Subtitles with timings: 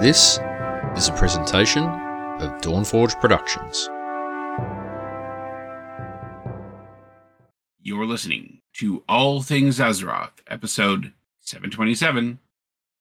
[0.00, 0.38] This
[0.94, 3.88] is a presentation of Dawnforge Productions.
[7.82, 12.38] You're listening to All Things Azeroth, episode 727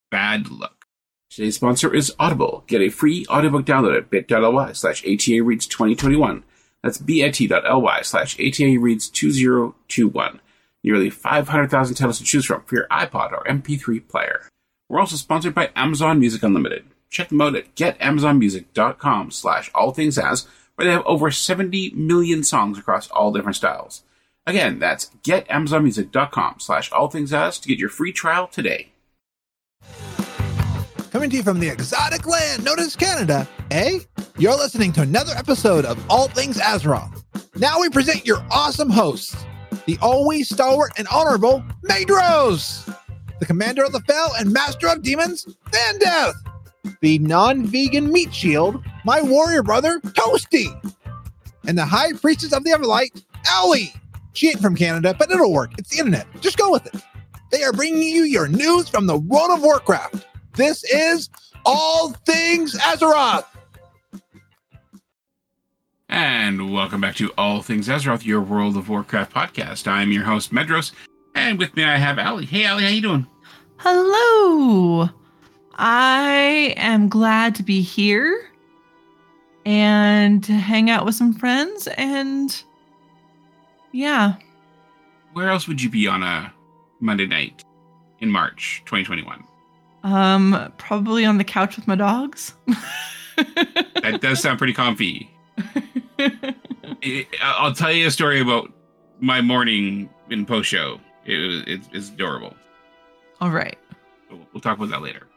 [0.10, 0.88] Bad Luck.
[1.30, 2.64] Today's sponsor is Audible.
[2.66, 6.44] Get a free audiobook download at bit.ly slash ATA Reads 2021.
[6.82, 10.40] That's bit.ly slash ATA Reads 2021.
[10.84, 14.48] Nearly 500,000 titles to choose from for your iPod or MP3 player.
[14.90, 16.86] We're also sponsored by Amazon Music Unlimited.
[17.10, 23.10] Check them out at getamazonmusic.com slash allthingsas, where they have over 70 million songs across
[23.10, 24.04] all different styles.
[24.46, 28.94] Again, that's getamazonmusic.com slash allthingsas to get your free trial today.
[31.12, 34.00] Coming to you from the exotic land known as Canada, eh?
[34.38, 37.24] You're listening to another episode of All Things Azeroth.
[37.56, 39.36] Now we present your awesome hosts,
[39.86, 42.88] the always stalwart and honorable Medros,
[43.40, 46.36] the commander of the fell and master of demons, Van Death,
[47.02, 50.68] the non-vegan meat shield, my warrior brother, Toasty,
[51.68, 53.94] and the high priestess of the Everlight, Allie.
[54.34, 55.72] She ain't from Canada, but it'll work.
[55.78, 56.28] It's the internet.
[56.42, 57.02] Just go with it.
[57.52, 60.26] They are bringing you your news from the world of Warcraft.
[60.56, 61.30] This is
[61.66, 63.46] All Things Azeroth.
[66.10, 69.88] And welcome back to All Things Azeroth, your World of Warcraft podcast.
[69.88, 70.92] I'm your host, Medros,
[71.38, 72.46] and with me I have Ali.
[72.46, 73.28] Hey, Ali, how you doing?
[73.78, 75.10] Hello.
[75.76, 78.50] I am glad to be here
[79.66, 82.64] and to hang out with some friends and
[83.92, 84.36] yeah.
[85.34, 86.52] Where else would you be on a
[87.00, 87.64] Monday night
[88.20, 89.44] in March 2021?
[90.04, 92.54] Um probably on the couch with my dogs.
[93.38, 95.30] That does sound pretty comfy.
[97.42, 98.72] I'll tell you a story about
[99.20, 101.00] my morning in post show.
[101.28, 102.56] It was it's, it's adorable.
[103.42, 103.78] All right.
[104.30, 105.28] We'll, we'll talk about that later.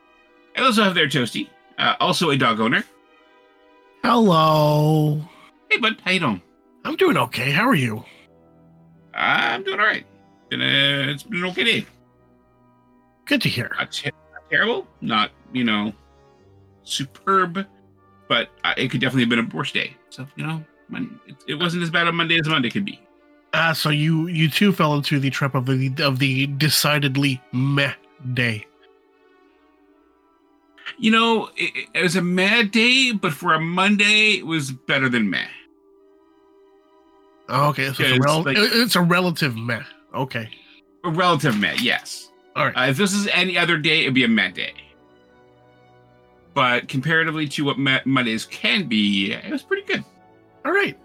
[0.56, 2.84] I also have there Toasty, uh, also a dog owner.
[4.02, 5.20] Hello.
[5.70, 6.42] Hey, bud, how you doing?
[6.84, 7.50] I'm doing okay.
[7.50, 8.04] How are you?
[9.14, 10.06] I'm doing all right.
[10.48, 11.86] Been a, it's been an okay day.
[13.26, 13.70] Good to hear.
[13.78, 15.92] Not, te- not terrible, not you know,
[16.82, 17.66] superb,
[18.28, 19.96] but uh, it could definitely have been a worse day.
[20.08, 20.64] So you know,
[21.26, 23.00] it, it wasn't as bad on Monday as Monday could be.
[23.52, 27.92] Ah, so you you too fell into the trap of the of the decidedly meh
[28.34, 28.66] day.
[30.98, 35.08] You know, it, it was a mad day, but for a Monday, it was better
[35.08, 35.46] than meh.
[37.48, 39.82] Oh, okay, so it's, a rel- like- it's a relative meh.
[40.14, 40.48] Okay.
[41.04, 42.30] A relative meh, yes.
[42.54, 42.74] All right.
[42.76, 44.74] Uh, if this is any other day, it'd be a meh day.
[46.54, 50.04] But comparatively to what meh- Mondays can be, it was pretty good.
[50.64, 50.98] All right.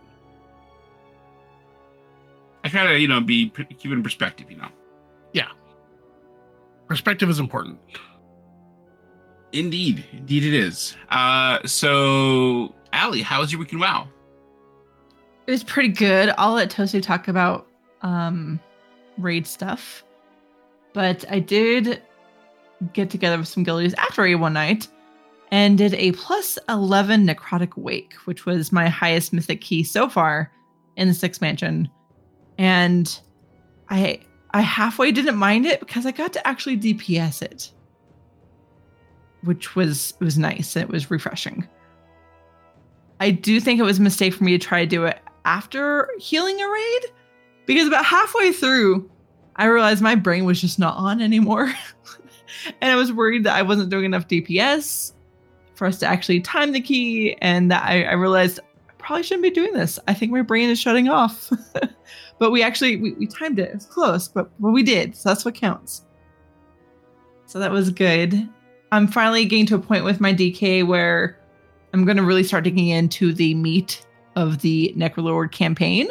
[2.66, 4.70] I try to, you know, be keep it in perspective, you know.
[5.34, 5.50] Yeah.
[6.88, 7.80] Perspective is important.
[9.52, 10.98] Indeed, indeed it is.
[11.09, 13.81] Uh, so, Allie, how was your weekend?
[13.81, 14.08] Wow.
[15.46, 16.34] It was pretty good.
[16.40, 17.68] I'll let Toasty talk about
[18.02, 18.59] um
[19.20, 20.03] raid stuff.
[20.94, 22.02] But I did
[22.94, 24.88] get together with some guildies after raid one night
[25.52, 30.52] and did a plus 11 necrotic wake, which was my highest mythic key so far
[30.97, 31.90] in the sixth mansion.
[32.58, 33.20] And
[33.90, 34.20] I
[34.52, 37.72] I halfway didn't mind it because I got to actually DPS it.
[39.44, 40.76] Which was was nice.
[40.76, 41.68] It was refreshing.
[43.20, 46.10] I do think it was a mistake for me to try to do it after
[46.18, 47.02] healing a raid
[47.66, 49.10] because about halfway through,
[49.56, 51.72] I realized my brain was just not on anymore.
[52.82, 55.14] and I was worried that I wasn't doing enough DPS
[55.76, 57.38] for us to actually time the key.
[57.42, 60.00] And that I, I realized I probably shouldn't be doing this.
[60.08, 61.52] I think my brain is shutting off.
[62.40, 63.69] but we actually we, we timed it.
[63.69, 65.16] It was close, but, but we did.
[65.16, 66.03] So that's what counts.
[67.46, 68.47] So that was good.
[68.91, 71.40] I'm finally getting to a point with my DK where
[71.94, 76.09] I'm going to really start digging into the meat of the Necrolord campaign,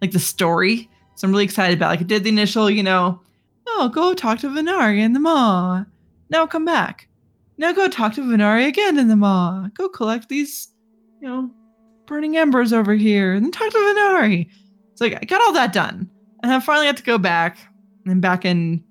[0.00, 0.88] like the story.
[1.14, 1.88] So I'm really excited about.
[1.88, 3.20] Like I did the initial, you know,
[3.66, 5.84] oh, go talk to Venari in the maw.
[6.30, 7.08] Now come back.
[7.58, 9.68] Now go talk to Venari again in the maw.
[9.74, 10.68] Go collect these,
[11.20, 11.50] you know,
[12.06, 14.48] burning embers over here, and then talk to Venari.
[15.00, 16.10] So I got all that done,
[16.42, 17.56] and I finally got to go back
[18.04, 18.84] and back in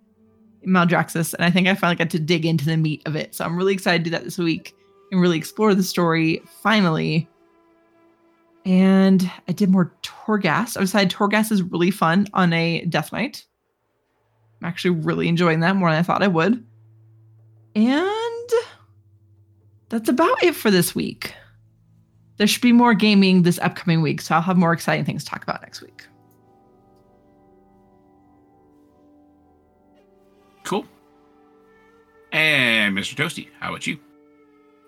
[0.66, 3.36] Maldraxxus, and I think I finally got to dig into the meat of it.
[3.36, 4.76] So I'm really excited to do that this week
[5.12, 7.30] and really explore the story finally.
[8.66, 10.78] And I did more Torghast.
[10.78, 13.46] I decided Torghast is really fun on a Death Knight.
[14.64, 16.66] I'm actually really enjoying that more than I thought I would.
[17.76, 18.50] And
[19.90, 21.36] that's about it for this week.
[22.40, 25.30] There should be more gaming this upcoming week, so I'll have more exciting things to
[25.30, 26.08] talk about next week.
[30.64, 30.86] Cool.
[32.32, 33.14] And Mr.
[33.16, 33.96] Toasty, how about you?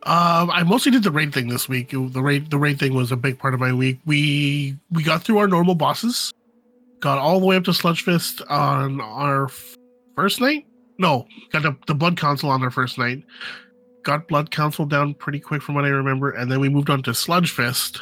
[0.03, 1.93] Um, I mostly did the raid thing this week.
[1.93, 3.99] It- The raid, the raid thing was a big part of my week.
[4.05, 6.33] We we got through our normal bosses,
[7.01, 9.75] got all the way up to Sludgefist on our f-
[10.15, 10.65] first night.
[10.97, 13.23] No, got the, the Blood Council on our first night.
[14.03, 17.03] Got Blood Council down pretty quick from what I remember, and then we moved on
[17.03, 18.01] to Sludgefist.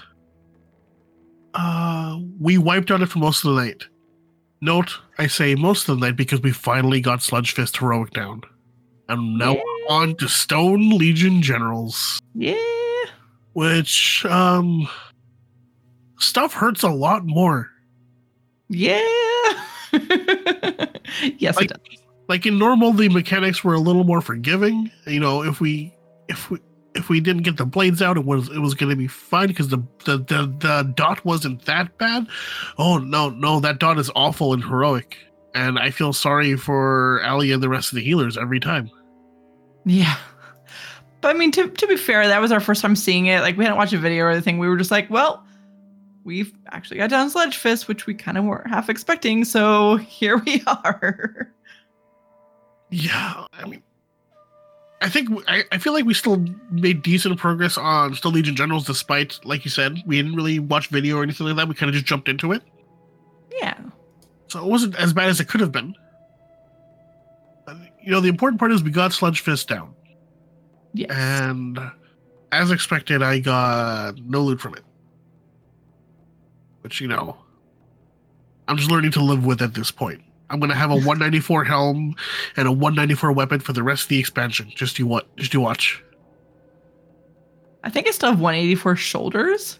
[1.53, 3.83] Uh, we wiped on it for most of the night.
[4.61, 8.41] Note, I say most of the night because we finally got Sludgefist heroic down,
[9.09, 9.57] and now
[9.89, 12.55] on to Stone Legion Generals Yeah.
[13.53, 14.87] which um
[16.19, 17.69] stuff hurts a lot more.
[18.69, 19.01] Yeah.
[21.37, 21.98] yes, Like- it does.
[22.29, 24.91] Like in normal, the mechanics were a little more forgiving.
[25.07, 25.93] You know, if we
[26.27, 26.59] if we
[26.95, 29.47] if we didn't get the blades out, it was it was going to be fine
[29.47, 32.27] because the, the the the dot wasn't that bad.
[32.77, 35.17] Oh no, no, that dot is awful and heroic,
[35.55, 38.91] and I feel sorry for Ali and the rest of the healers every time.
[39.85, 40.15] Yeah.
[41.21, 43.41] But I mean, to, to be fair, that was our first time seeing it.
[43.41, 44.57] Like, we hadn't watched a video or anything.
[44.57, 45.45] We were just like, well,
[46.23, 49.43] we've actually got down Sludgefist, which we kind of weren't half expecting.
[49.43, 51.51] So here we are.
[52.91, 53.83] Yeah, I mean,
[55.01, 58.85] I think I, I feel like we still made decent progress on Stone Legion Generals,
[58.85, 61.67] despite, like you said, we didn't really watch video or anything like that.
[61.67, 62.63] We kind of just jumped into it,
[63.61, 63.77] Yeah.
[64.47, 65.95] so it wasn't as bad as it could have been.
[67.65, 69.93] But, you know, the important part is we got Sludgefist down,
[70.93, 71.11] Yes.
[71.11, 71.79] and
[72.51, 74.83] as expected, I got no loot from it.
[76.81, 77.37] Which you know,
[78.67, 80.23] I'm just learning to live with at this point.
[80.49, 82.15] I'm gonna have a 194 helm
[82.57, 84.71] and a 194 weapon for the rest of the expansion.
[84.75, 85.33] Just you what?
[85.37, 86.03] Just you watch.
[87.83, 89.79] I think I still have 184 shoulders.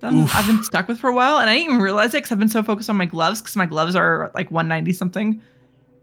[0.00, 2.30] That I've been stuck with for a while, and I didn't even realize it because
[2.30, 5.42] I've been so focused on my gloves because my gloves are like 190 something.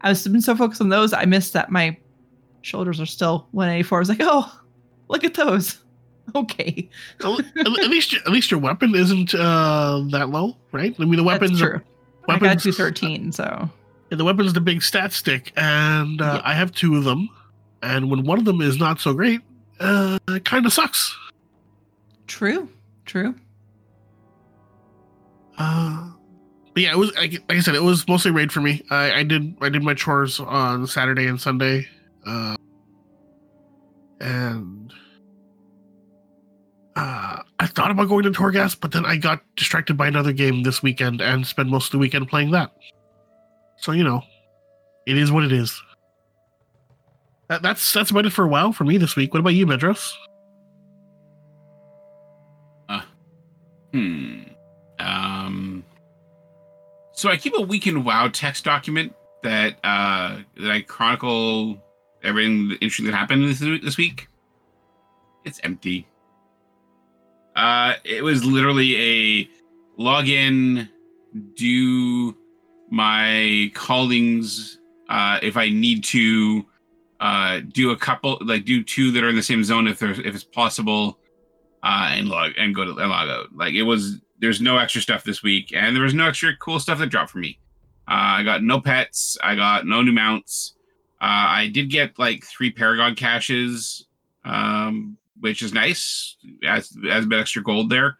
[0.02, 1.96] I was been so focused on those, I missed that my
[2.60, 3.98] shoulders are still 184.
[3.98, 4.60] I was like, oh,
[5.08, 5.78] look at those.
[6.34, 6.90] Okay,
[7.20, 10.92] at, least at least your weapon isn't uh, that low, right?
[10.98, 11.84] I mean, the weapons that's
[12.26, 12.34] true.
[12.34, 13.70] I got weapons 213, so
[14.10, 16.50] Yeah, the weapon's the big stat stick, and uh, Yeah.
[16.50, 17.28] I have two of them.
[17.82, 19.40] And when one of them is not so great,
[19.80, 21.16] uh, it kind of sucks.
[22.26, 22.68] true,
[23.04, 23.34] true.
[25.58, 26.10] Uh,
[26.74, 28.82] but yeah, it was like, like I said, it was mostly raid for me.
[28.90, 31.86] I, I did I did my chores on Saturday and Sunday,
[32.26, 32.56] uh,
[34.20, 34.92] and
[36.96, 40.62] uh, I thought about going to Torghast, but then I got distracted by another game
[40.62, 42.72] this weekend and spent most of the weekend playing that.
[43.78, 44.22] So you know,
[45.06, 45.80] it is what it is.
[47.48, 49.32] That, that's that's about it for a while for me this week.
[49.32, 50.12] What about you, Medros?
[53.92, 54.42] Hmm.
[54.98, 55.84] Um.
[57.12, 61.82] So I keep a week in WoW text document that uh that I chronicle
[62.22, 64.28] everything interesting that happened this, this week.
[65.44, 66.06] It's empty.
[67.56, 69.50] Uh, it was literally a
[70.00, 70.88] login,
[71.54, 72.36] do
[72.90, 76.66] my callings uh, if I need to,
[77.18, 80.18] uh, do a couple like do two that are in the same zone if there's
[80.18, 81.18] if it's possible
[81.82, 83.46] uh, and log and go to and log out.
[83.54, 86.78] Like it was, there's no extra stuff this week, and there was no extra cool
[86.78, 87.58] stuff that dropped for me.
[88.08, 90.74] Uh, I got no pets, I got no new mounts.
[91.20, 94.06] Uh, I did get like three Paragon caches,
[94.44, 96.36] um, which is nice.
[96.64, 98.18] As as a bit extra gold there,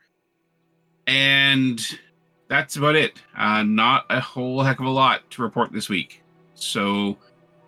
[1.07, 1.81] and
[2.49, 3.21] that's about it.
[3.37, 6.23] Uh, not a whole heck of a lot to report this week.
[6.55, 7.17] So,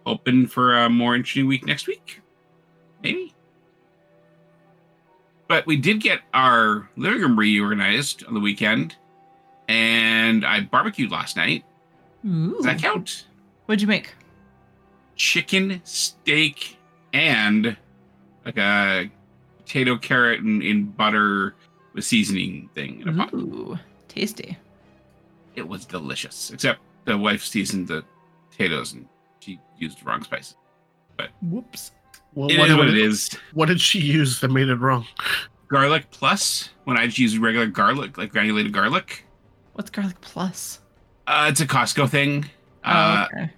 [0.06, 2.20] hoping for a more interesting week next week,
[3.02, 3.34] maybe.
[5.48, 8.96] But we did get our living room reorganized on the weekend,
[9.66, 11.64] and I barbecued last night.
[12.26, 12.54] Ooh.
[12.56, 13.26] Does that count?
[13.66, 14.14] What'd you make?
[15.16, 16.78] Chicken, steak,
[17.12, 17.76] and
[18.44, 19.10] like a
[19.68, 21.54] potato, carrot, and in butter
[21.92, 23.32] with seasoning thing in a pot.
[23.34, 24.56] Ooh, tasty.
[25.56, 26.50] It was delicious.
[26.50, 28.02] Except the wife seasoned the
[28.50, 29.06] potatoes and
[29.40, 30.56] she used the wrong spices.
[31.16, 31.92] But whoops.
[32.34, 33.30] Well, It is what it is.
[33.52, 35.06] What did she use that made it wrong?
[35.68, 39.24] Garlic plus when I just use regular garlic, like granulated garlic.
[39.74, 40.80] What's garlic plus?
[41.26, 42.46] Uh, it's a Costco thing.
[42.84, 43.50] Oh, Uh, okay.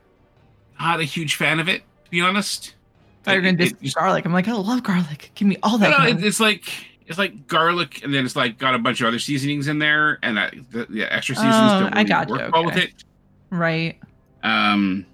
[0.81, 2.75] not a huge fan of it, to be honest.
[3.23, 4.25] Thought you were gonna diss it garlic.
[4.25, 5.31] I'm like, I love garlic.
[5.35, 5.91] Give me all that.
[5.91, 6.73] No, no, it, it's like
[7.07, 10.19] it's like garlic, and then it's like got a bunch of other seasonings in there,
[10.23, 13.05] and that, the, the extra seasonings Oh, don't I really work well with it.
[13.51, 13.99] right.
[14.43, 15.05] Um,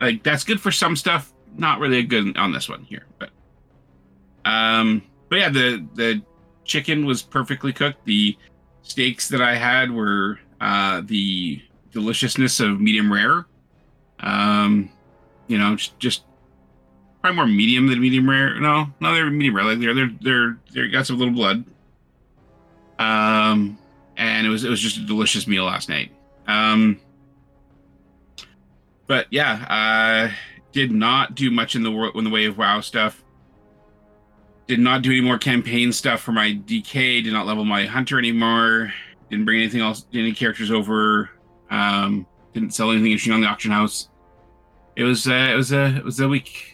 [0.00, 3.04] like that's good for some stuff, not really a good on this one here.
[3.18, 3.30] But,
[4.44, 6.22] um, but yeah, the the
[6.64, 8.04] chicken was perfectly cooked.
[8.04, 8.36] The
[8.82, 13.46] steaks that I had were uh the deliciousness of medium rare.
[14.20, 14.90] Um,
[15.46, 16.24] you know, just, just
[17.24, 18.60] probably more medium than medium rare.
[18.60, 19.64] No, no, they're medium rare.
[19.64, 21.64] Like they're they're they're they got some little blood.
[22.98, 23.78] Um,
[24.18, 26.12] and it was it was just a delicious meal last night.
[26.46, 27.00] Um,
[29.06, 30.34] but yeah, uh,
[30.72, 33.24] did not do much in the world in the way of WoW stuff.
[34.66, 37.24] Did not do any more campaign stuff for my DK.
[37.24, 38.92] Did not level my hunter anymore.
[39.30, 41.30] Didn't bring anything else, any characters over.
[41.70, 44.10] Um, didn't sell anything interesting on the auction house.
[44.94, 46.73] It was uh, it was a it was a week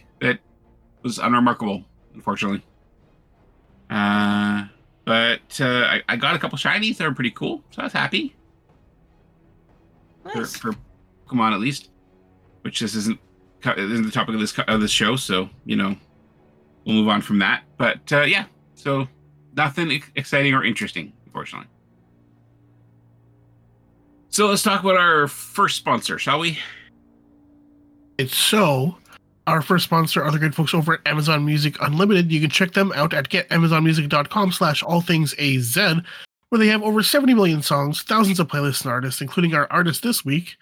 [1.03, 2.63] was unremarkable, unfortunately.
[3.89, 4.65] Uh,
[5.05, 7.93] but uh, I, I got a couple shinies that were pretty cool, so I was
[7.93, 8.35] happy
[10.25, 10.55] Nice.
[10.55, 10.79] for, for
[11.27, 11.89] Pokemon at least.
[12.61, 13.19] Which this isn't
[13.65, 15.95] isn't the topic of this of this show, so you know
[16.85, 17.63] we'll move on from that.
[17.77, 19.07] But uh, yeah, so
[19.57, 21.67] nothing ex- exciting or interesting, unfortunately.
[24.29, 26.59] So let's talk about our first sponsor, shall we?
[28.17, 28.97] It's so.
[29.47, 32.31] Our first sponsor are the good folks over at Amazon Music Unlimited.
[32.31, 37.01] You can check them out at getamazonmusic.com slash all things AZ, where they have over
[37.01, 40.57] 70 million songs, thousands of playlists and artists, including our artist this week,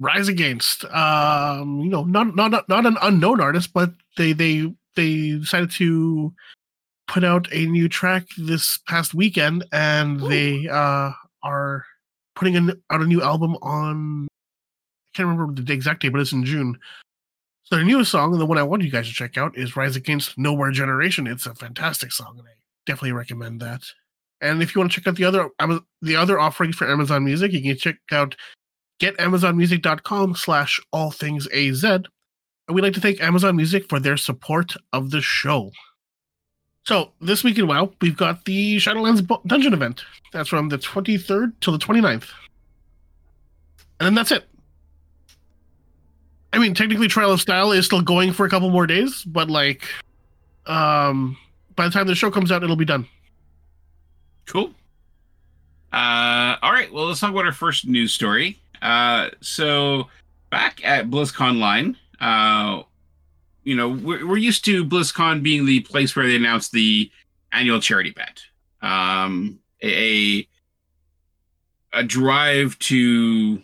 [0.00, 0.84] Rise Against.
[0.86, 6.34] Um, you know, not not not, an unknown artist, but they they they decided to
[7.06, 11.12] put out a new track this past weekend, and they uh
[11.44, 11.84] are
[12.34, 16.32] putting an, out a new album on I can't remember the exact date, but it's
[16.32, 16.76] in June.
[17.66, 19.74] So their newest song, and the one I want you guys to check out, is
[19.74, 21.26] Rise Against Nowhere Generation.
[21.26, 22.52] It's a fantastic song, and I
[22.86, 23.82] definitely recommend that.
[24.40, 25.48] And if you want to check out the other
[26.00, 28.36] the other offerings for Amazon Music, you can check out
[29.00, 31.82] getamazonmusic.com slash all things AZ.
[31.82, 32.06] And
[32.70, 35.72] we'd like to thank Amazon Music for their support of the show.
[36.84, 40.04] So this week in WoW, we've got the Shadowlands Dungeon event.
[40.32, 42.30] That's from the 23rd till the 29th.
[43.98, 44.48] And then that's it.
[46.56, 49.50] I mean, technically, Trial of Style is still going for a couple more days, but
[49.50, 49.84] like,
[50.64, 51.36] um,
[51.74, 53.06] by the time the show comes out, it'll be done.
[54.46, 54.70] Cool.
[55.92, 56.90] Uh, all right.
[56.90, 58.58] Well, let's talk about our first news story.
[58.80, 60.08] Uh, so
[60.48, 62.84] back at BlizzConline, uh,
[63.64, 67.10] you know, we're, we're used to BlizzCon being the place where they announce the
[67.52, 68.40] annual charity bet,
[68.80, 70.48] um, a
[71.92, 73.62] a drive to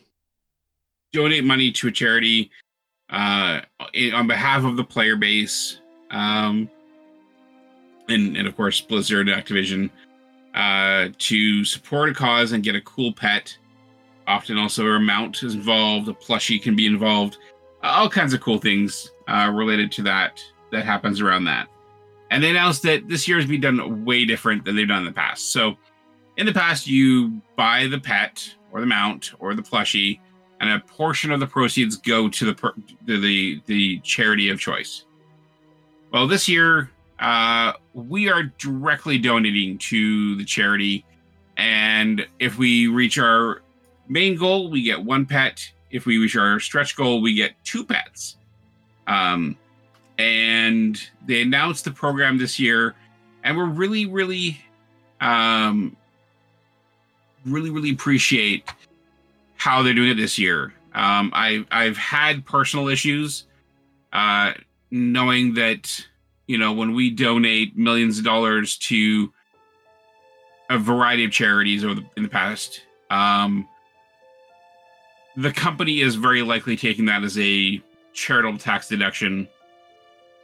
[1.12, 2.50] donate money to a charity
[3.12, 3.60] uh,
[4.14, 6.68] on behalf of the player base, um,
[8.08, 9.90] and and of course Blizzard, and Activision
[10.54, 13.56] uh, to support a cause and get a cool pet.
[14.26, 17.38] Often also a mount is involved, a plushie can be involved,
[17.82, 21.68] all kinds of cool things uh, related to that that happens around that.
[22.30, 25.04] And they announced that this year has been done way different than they've done in
[25.04, 25.52] the past.
[25.52, 25.76] So,
[26.38, 30.18] in the past, you buy the pet or the mount or the plushie,
[30.62, 35.04] and a portion of the proceeds go to the the the charity of choice.
[36.12, 41.04] Well, this year uh, we are directly donating to the charity,
[41.56, 43.62] and if we reach our
[44.08, 45.68] main goal, we get one pet.
[45.90, 48.36] If we reach our stretch goal, we get two pets.
[49.08, 49.56] Um,
[50.18, 52.94] and they announced the program this year,
[53.42, 54.64] and we're really, really,
[55.20, 55.96] um,
[57.44, 58.70] really, really appreciate
[59.62, 60.74] how they're doing it this year.
[60.92, 63.46] Um, I I've had personal issues,
[64.12, 64.54] uh,
[64.90, 66.04] knowing that
[66.48, 69.32] you know when we donate millions of dollars to
[70.68, 73.68] a variety of charities over the, in the past, um,
[75.36, 77.80] the company is very likely taking that as a
[78.14, 79.46] charitable tax deduction,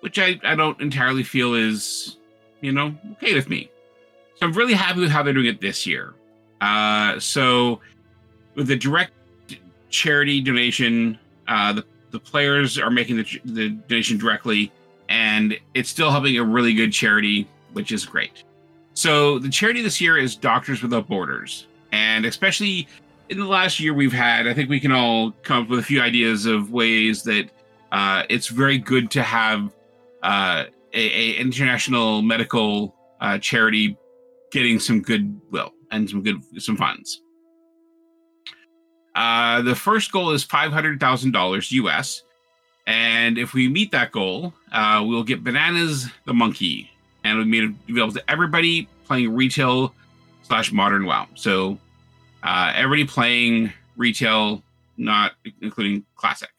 [0.00, 2.18] which I, I don't entirely feel is,
[2.60, 3.68] you know, okay with me.
[4.36, 6.14] So I'm really happy with how they're doing it this year.
[6.60, 7.80] Uh, so
[8.58, 9.12] with the direct
[9.88, 14.72] charity donation, uh, the, the players are making the, the donation directly,
[15.08, 18.42] and it's still helping a really good charity, which is great.
[18.94, 21.68] So the charity this year is Doctors Without Borders.
[21.92, 22.88] And especially
[23.28, 25.82] in the last year we've had, I think we can all come up with a
[25.84, 27.48] few ideas of ways that
[27.92, 29.72] uh, it's very good to have
[30.24, 33.96] uh, a, a international medical uh, charity
[34.50, 37.22] getting some goodwill and some good some funds.
[39.18, 42.22] Uh, the first goal is five hundred thousand dollars US,
[42.86, 46.88] and if we meet that goal, uh, we'll get bananas the monkey,
[47.24, 49.92] and it'll be available to everybody playing retail
[50.44, 51.26] slash modern WoW.
[51.34, 51.78] So
[52.44, 54.62] uh, everybody playing retail,
[54.96, 55.32] not
[55.62, 56.50] including classic.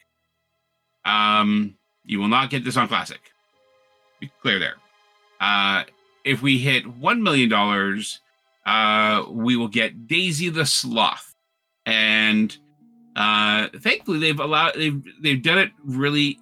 [1.06, 1.74] Um,
[2.04, 3.20] you will not get this on classic.
[4.20, 4.74] Be clear there.
[5.40, 5.84] Uh,
[6.24, 8.20] if we hit one million dollars,
[8.66, 11.29] uh, we will get Daisy the Sloth,
[11.90, 12.56] and
[13.16, 16.38] uh, thankfully they've allowed they've they've done it really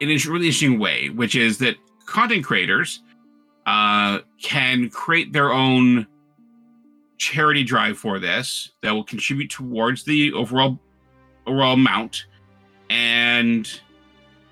[0.00, 3.02] in a really interesting way, which is that content creators
[3.66, 6.06] uh, can create their own
[7.18, 10.78] charity drive for this that will contribute towards the overall
[11.46, 12.26] overall amount,
[12.90, 13.80] and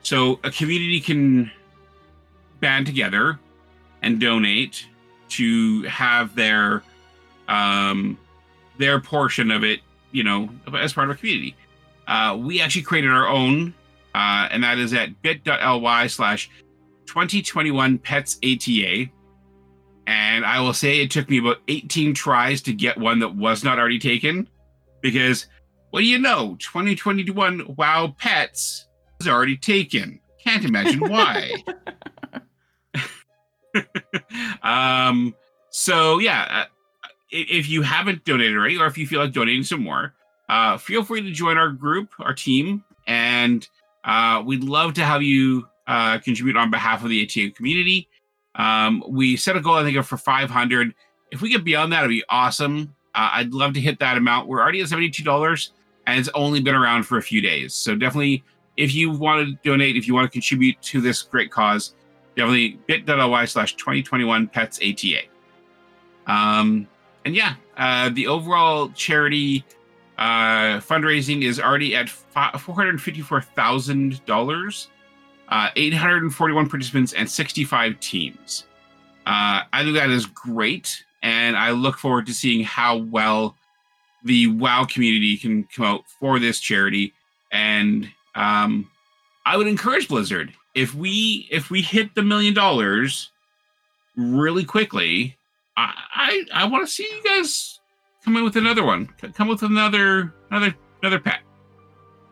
[0.02, 1.50] so a community can
[2.61, 3.38] band together
[4.02, 4.87] and donate
[5.28, 6.85] to have their
[7.49, 8.16] um
[8.78, 9.80] their portion of it,
[10.12, 11.57] you know, as part of a community.
[12.07, 13.75] Uh, we actually created our own,
[14.15, 16.50] uh, and that is at bit.ly slash
[17.07, 19.07] 2021 pets ATA.
[20.07, 23.62] And I will say it took me about 18 tries to get one that was
[23.62, 24.49] not already taken
[25.03, 25.47] because
[25.91, 26.57] what do you know?
[26.61, 28.87] 2021 WoW Pets
[29.21, 30.21] is already taken.
[30.43, 31.53] Can't imagine why.
[34.62, 35.35] um,
[35.71, 36.65] so yeah, uh,
[37.30, 40.14] if you haven't donated already, or if you feel like donating some more,
[40.49, 43.68] uh, feel free to join our group, our team, and
[44.04, 48.08] uh, we'd love to have you uh, contribute on behalf of the ATA community.
[48.54, 50.94] Um, we set a goal, I think, of for 500.
[51.30, 52.94] If we get beyond that, it'd be awesome.
[53.14, 54.49] Uh, I'd love to hit that amount.
[54.49, 55.70] We're already at $72
[56.06, 57.75] and it's only been around for a few days.
[57.75, 58.42] So definitely,
[58.76, 61.94] if you want to donate, if you want to contribute to this great cause,
[62.35, 65.23] definitely bit.ly slash 2021 pets ATA.
[66.26, 66.88] Um,
[67.28, 69.62] and yeah, uh, the overall charity
[70.16, 74.87] uh, fundraising is already at $454,000,
[75.50, 78.64] uh, 841 participants, and 65 teams.
[79.26, 81.04] Uh, I think that is great.
[81.23, 83.54] And I look forward to seeing how well
[84.25, 87.12] the WoW community can come out for this charity.
[87.52, 88.90] And um,
[89.44, 93.30] I would encourage Blizzard if we if we hit the million dollars
[94.16, 95.38] really quickly,
[95.78, 97.80] I I, I want to see you guys
[98.25, 99.06] come in with another one.
[99.35, 101.40] Come with another another another pet.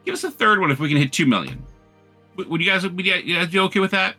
[0.04, 1.64] Give us a third one if we can hit two million.
[2.36, 4.16] Would, would you guys would you guys be okay with that?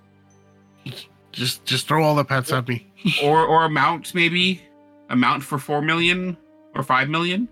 [1.32, 2.88] Just just throw all the pets at me.
[3.24, 4.62] or or a mount maybe
[5.10, 6.38] a mount for four million
[6.76, 7.48] or five million.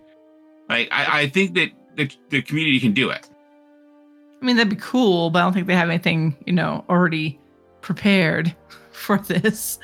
[0.70, 3.30] Like I, I think that the, the community can do it.
[4.42, 7.40] I mean, that'd be cool, but I don't think they have anything, you know, already
[7.82, 8.54] prepared
[8.92, 9.80] for this.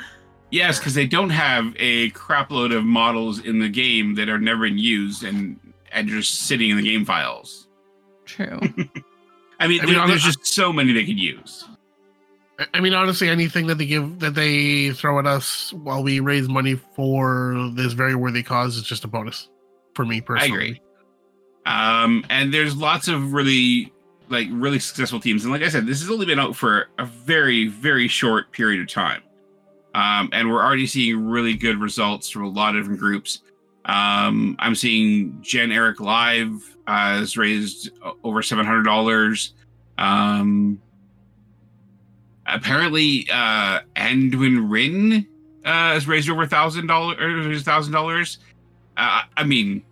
[0.51, 4.65] Yes, because they don't have a crapload of models in the game that are never
[4.65, 5.57] in use and
[5.91, 7.67] and just sitting in the game files.
[8.25, 8.59] True.
[9.59, 11.65] I mean, I mean, there's just so many they could use.
[12.59, 16.19] I- I mean, honestly, anything that they give that they throw at us while we
[16.19, 19.49] raise money for this very worthy cause is just a bonus
[19.95, 20.43] for me personally.
[20.45, 20.69] I personally.
[20.69, 20.81] agree.
[21.65, 23.91] Um, and there's lots of really
[24.29, 27.05] like really successful teams, and like I said, this has only been out for a
[27.05, 29.21] very very short period of time,
[29.93, 33.41] um, and we're already seeing really good results from a lot of different groups.
[33.85, 37.89] Um, I'm seeing Jen Eric Live uh, has raised
[38.23, 39.53] over seven hundred dollars.
[39.97, 40.79] Um,
[42.45, 45.25] apparently, uh, Anduin Wrynn
[45.65, 47.63] uh, has raised over a thousand dollars.
[47.63, 48.37] Thousand dollars.
[48.97, 49.83] Uh, I mean,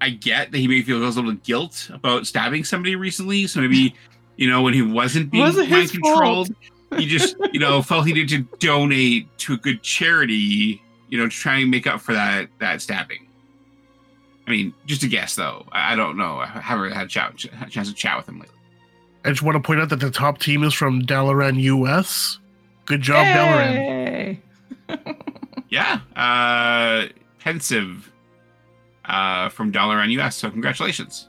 [0.00, 3.46] I get that he may feel a little guilt about stabbing somebody recently.
[3.46, 3.94] So maybe,
[4.36, 6.54] you know, when he wasn't being mind controlled,
[6.96, 11.24] he just, you know, felt he needed to donate to a good charity, you know,
[11.24, 13.26] to try and make up for that that stabbing.
[14.46, 15.66] I mean, just a guess though.
[15.72, 16.38] I I don't know.
[16.38, 18.54] I haven't had a, chat, a chance to chat with him lately.
[19.24, 22.38] I just want to point out that the top team is from Dalaran US.
[22.84, 23.74] Good job, Dalaran.
[23.74, 24.42] Yay!
[25.68, 27.08] Yeah, uh,
[27.40, 28.12] pensive
[29.04, 30.36] uh, from Dalaran US.
[30.36, 31.28] So congratulations.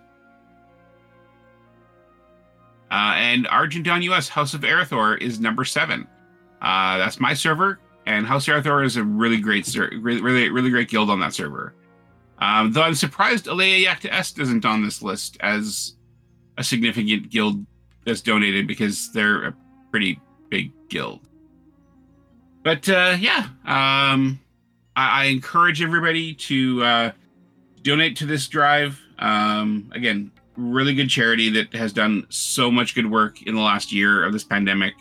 [2.89, 6.07] Uh, and Argent Dawn US House of Arathor is number seven.
[6.61, 10.69] Uh, that's my server, and House of Arathor is a really great, really, really, really
[10.69, 11.73] great guild on that server.
[12.39, 15.95] Um, though I'm surprised Alea Iacta Est isn't on this list as
[16.57, 17.65] a significant guild
[18.05, 19.55] that's donated because they're a
[19.91, 20.19] pretty
[20.49, 21.21] big guild.
[22.63, 24.39] But uh, yeah, um,
[24.95, 27.11] I, I encourage everybody to uh,
[27.81, 29.01] donate to this drive.
[29.19, 33.93] Um, again, really good charity that has done so much good work in the last
[33.93, 34.95] year of this pandemic,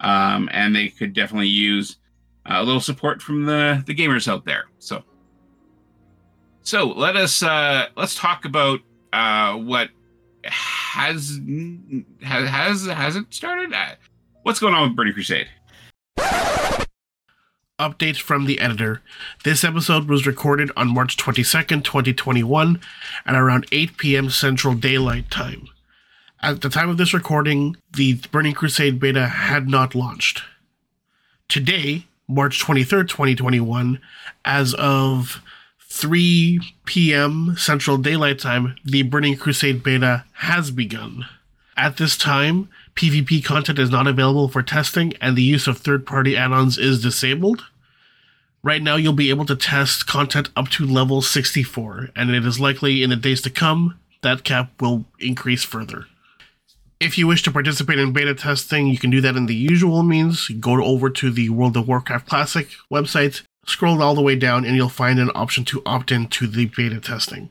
[0.00, 1.96] um, and they could definitely use
[2.46, 4.64] uh, a little support from the the gamers out there.
[4.78, 5.02] So,
[6.62, 8.80] so let us uh, let's talk about
[9.12, 9.90] uh, what
[10.44, 11.40] has
[12.22, 13.72] has has has it started.
[13.72, 13.94] Uh,
[14.44, 15.48] what's going on with Burning Crusade?
[17.80, 19.02] Updates from the editor.
[19.42, 22.80] This episode was recorded on March 22nd, 2021,
[23.26, 24.30] at around 8 p.m.
[24.30, 25.66] Central Daylight Time.
[26.40, 30.44] At the time of this recording, the Burning Crusade beta had not launched.
[31.48, 34.00] Today, March 23rd, 2021,
[34.44, 35.42] as of
[35.80, 37.56] 3 p.m.
[37.58, 41.26] Central Daylight Time, the Burning Crusade beta has begun.
[41.76, 46.06] At this time, PvP content is not available for testing, and the use of third
[46.06, 47.64] party add ons is disabled.
[48.62, 52.60] Right now, you'll be able to test content up to level 64, and it is
[52.60, 56.06] likely in the days to come that cap will increase further.
[56.98, 60.02] If you wish to participate in beta testing, you can do that in the usual
[60.02, 60.48] means.
[60.48, 64.76] Go over to the World of Warcraft Classic website, scroll all the way down, and
[64.76, 67.50] you'll find an option to opt in to the beta testing.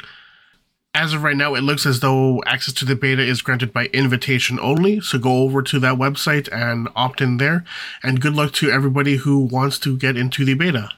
[0.96, 3.88] As of right now, it looks as though access to the beta is granted by
[3.88, 7.64] invitation only, so go over to that website and opt in there.
[8.04, 10.92] And good luck to everybody who wants to get into the beta.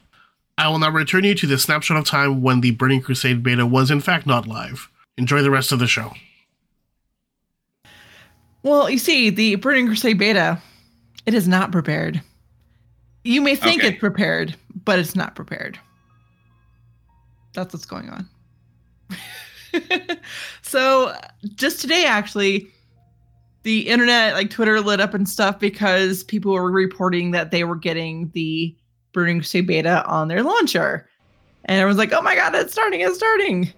[0.57, 3.65] I will now return you to the snapshot of time when the Burning Crusade beta
[3.65, 4.89] was in fact not live.
[5.17, 6.13] Enjoy the rest of the show.
[8.63, 10.61] Well, you see, the Burning Crusade beta,
[11.25, 12.21] it is not prepared.
[13.23, 13.89] You may think Okay.
[13.93, 15.79] it's prepared, but it's not prepared.
[17.53, 18.27] That's what's going on.
[20.61, 21.15] so,
[21.55, 22.67] just today, actually,
[23.63, 27.75] the internet, like Twitter, lit up and stuff because people were reporting that they were
[27.75, 28.75] getting the
[29.13, 31.09] Burning Crusade beta on their launcher.
[31.65, 33.73] And everyone's like, oh my God, it's starting, it's starting.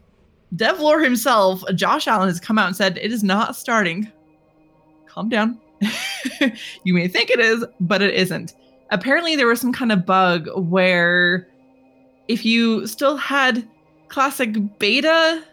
[0.56, 4.12] Devlore himself, Josh Allen, has come out and said it is not starting
[5.18, 5.58] calm down.
[6.84, 8.54] you may think it is, but it isn't.
[8.92, 11.48] Apparently, there was some kind of bug where
[12.28, 13.68] if you still had
[14.10, 15.44] classic beta,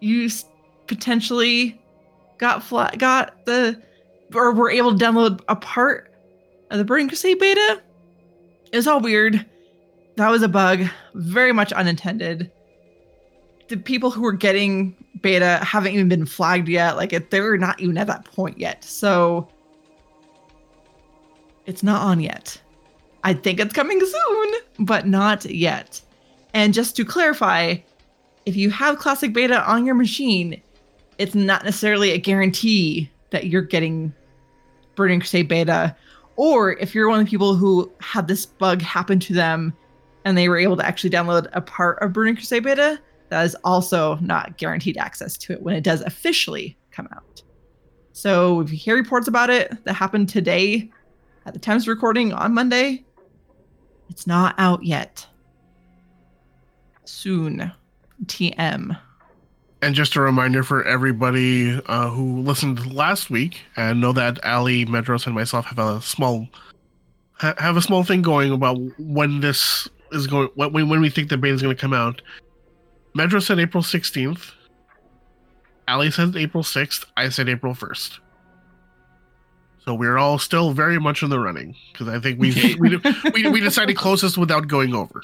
[0.00, 0.30] you
[0.86, 1.80] potentially
[2.38, 3.80] got flat, got the,
[4.34, 6.12] or were able to download a part
[6.70, 7.82] of the Burning Crusade beta.
[8.72, 9.44] It's all weird.
[10.16, 10.84] That was a bug,
[11.14, 12.50] very much unintended.
[13.68, 16.96] The people who were getting beta haven't even been flagged yet.
[16.96, 18.84] Like they're not even at that point yet.
[18.84, 19.48] So
[21.66, 22.60] it's not on yet.
[23.22, 26.00] I think it's coming soon, but not yet.
[26.54, 27.76] And just to clarify,
[28.50, 30.60] if you have classic beta on your machine,
[31.18, 34.12] it's not necessarily a guarantee that you're getting
[34.96, 35.94] Burning Crusade beta.
[36.34, 39.72] Or if you're one of the people who had this bug happen to them
[40.24, 43.54] and they were able to actually download a part of Burning Crusade beta, that is
[43.62, 47.44] also not guaranteed access to it when it does officially come out.
[48.10, 50.90] So if you hear reports about it that happened today
[51.46, 53.04] at the time's recording on Monday,
[54.08, 55.24] it's not out yet.
[57.04, 57.70] Soon.
[58.26, 58.98] TM.
[59.82, 64.84] And just a reminder for everybody uh, who listened last week and know that Ali,
[64.84, 66.46] Medros, and myself have a small
[67.34, 71.30] ha- have a small thing going about when this is going when when we think
[71.30, 72.20] the beta is going to come out.
[73.16, 74.52] Medros said April sixteenth.
[75.88, 77.06] Ali said April sixth.
[77.16, 78.20] I said April first.
[79.86, 82.74] So we're all still very much in the running because I think we Okay.
[82.74, 82.96] we,
[83.32, 85.22] we we decided closest without going over.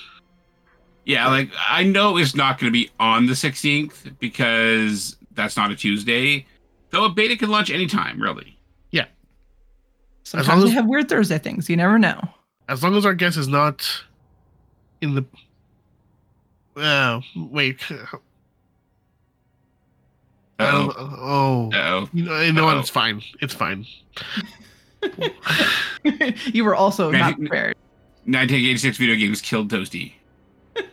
[1.07, 5.71] Yeah, like I know it's not going to be on the 16th because that's not
[5.71, 6.45] a Tuesday.
[6.91, 8.59] Though a beta can launch anytime, really.
[8.91, 9.07] Yeah.
[10.25, 11.71] Sometimes long we as- have weird Thursday things.
[11.71, 12.21] You never know.
[12.69, 13.89] as long as our guest is not
[15.01, 15.25] in the
[16.77, 17.81] uh wait
[20.59, 21.17] I don't- Uh-oh.
[21.21, 22.09] oh Uh-oh.
[22.13, 23.87] you know, you know what it's fine it's fine
[26.53, 27.77] you were also Man, not he- prepared.
[28.25, 30.13] 1986 video games killed Toasty.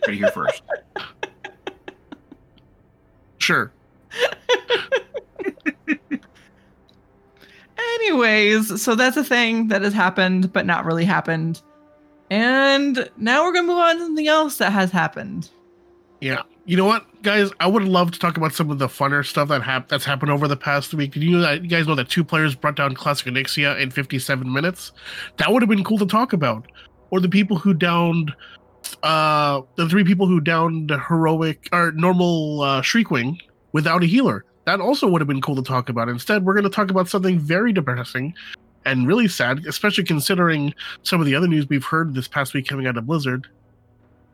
[0.08, 0.62] Right here first.
[3.38, 3.72] sure
[7.78, 11.62] Anyways, so that's a thing that has happened, but not really happened.
[12.30, 15.50] And now we're gonna move on to something else that has happened.
[16.22, 19.26] yeah you know what guys i would love to talk about some of the funner
[19.26, 21.86] stuff that hap- that's happened over the past week did you know that you guys
[21.86, 24.94] know that two players brought down classic Onyxia in 57 minutes
[25.36, 26.72] that would have been cool to talk about
[27.12, 28.34] or the people who downed
[29.04, 33.38] uh the three people who downed heroic or normal uh shriekwing
[33.74, 34.46] without a healer.
[34.66, 36.10] That also would have been cool to talk about.
[36.10, 38.34] Instead we're going to talk about something very depressing
[38.86, 42.68] and really sad especially considering some of the other news we've heard this past week
[42.68, 43.48] coming out of blizzard.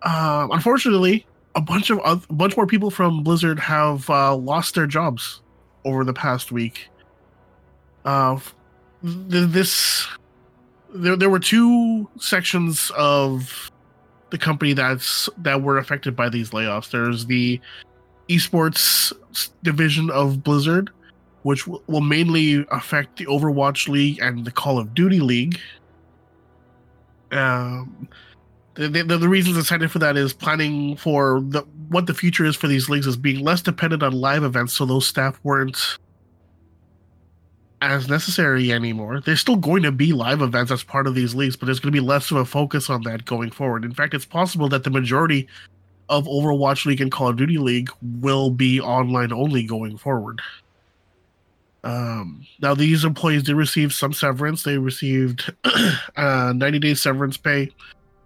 [0.04, 4.88] Uh, unfortunately a bunch of a bunch more people from blizzard have uh, lost their
[4.88, 5.42] jobs
[5.84, 6.90] over the past week.
[8.06, 8.40] Uh
[9.04, 10.08] th- this
[10.94, 13.70] there, there were two sections of
[14.32, 16.92] the company that's that were affected by these layoffs.
[16.92, 17.60] There's the
[18.30, 19.14] esports
[19.64, 20.92] division of Blizzard,
[21.44, 25.60] which w- will mainly affect the Overwatch League and the Call of Duty League.
[27.32, 28.08] Um,
[28.76, 32.46] the, the, the reasons I cited for that is planning for the what the future
[32.46, 35.98] is for these leagues is being less dependent on live events, so those staff weren't
[37.82, 39.22] as necessary anymore.
[39.22, 41.94] There's still going to be live events as part of these leagues, but there's going
[41.94, 43.86] to be less of a focus on that going forward.
[43.86, 45.48] In fact, it's possible that the majority
[46.10, 50.42] of Overwatch League and Call of Duty League will be online only going forward.
[51.84, 54.64] Um, now, these employees did receive some severance.
[54.64, 55.54] They received
[56.18, 57.72] uh, 90 days severance pay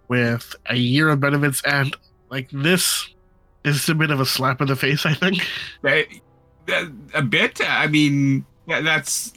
[0.08, 1.62] with a year of benefits.
[1.64, 1.96] And
[2.30, 3.08] like this
[3.64, 5.46] is a bit of a slap in the face, I think.
[7.14, 7.60] A bit.
[7.62, 9.32] I mean, that's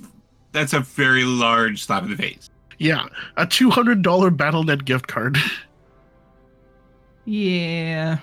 [0.51, 2.49] that's a very large slap in the face.
[2.79, 5.37] Yeah, a $200 BattleNet gift card.
[7.25, 8.19] Yeah.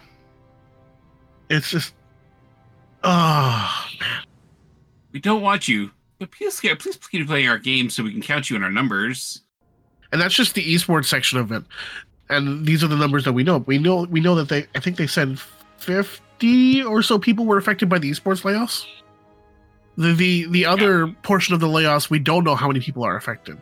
[1.51, 1.93] It's just.
[3.03, 4.25] Oh, man.
[5.13, 8.23] We don't want you, but please, yeah, please keep playing our game so we can
[8.23, 9.43] count you in our numbers.
[10.11, 11.63] and that's just the esports section of it.
[12.31, 13.59] And these are the numbers that we know.
[13.59, 15.39] We know we know that they I think they said
[15.77, 18.87] 50 or so people were affected by the esports layoffs.
[19.97, 23.17] The the the other portion of the layoffs we don't know how many people are
[23.17, 23.59] affected.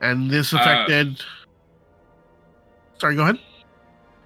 [0.00, 1.22] And this Uh, affected
[2.98, 3.38] Sorry, go ahead.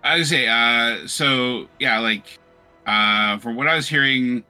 [0.05, 2.39] I was say, uh, so yeah, like,
[2.87, 4.45] uh, from what I was hearing,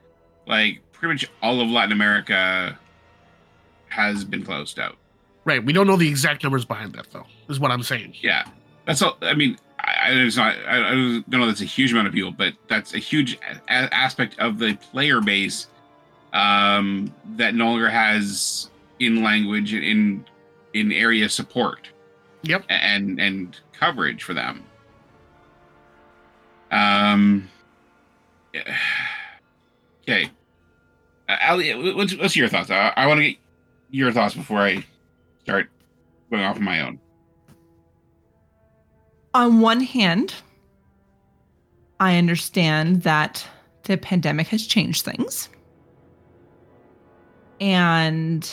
[0.45, 2.77] like pretty much all of Latin America
[3.87, 4.97] has been closed out.
[5.45, 7.25] Right, we don't know the exact numbers behind that though.
[7.47, 8.15] Is what I'm saying.
[8.21, 8.45] Yeah,
[8.85, 9.17] that's all.
[9.21, 10.55] I mean, I, I it's not.
[10.67, 13.93] I, I don't know that's a huge amount of people, but that's a huge a-
[13.93, 15.67] aspect of the player base
[16.33, 20.25] um, that no longer has in language in
[20.73, 21.89] in area support.
[22.43, 22.63] Yep.
[22.69, 24.63] and and coverage for them.
[26.71, 27.49] Um.
[28.53, 28.75] yeah.
[30.07, 30.31] Okay,
[31.29, 32.71] uh, Ali, what's, what's your thoughts?
[32.71, 33.37] I, I want to get
[33.91, 34.83] your thoughts before I
[35.43, 35.69] start
[36.31, 36.99] going off on my own.
[39.35, 40.33] On one hand,
[41.99, 43.45] I understand that
[43.83, 45.49] the pandemic has changed things.
[47.59, 48.51] And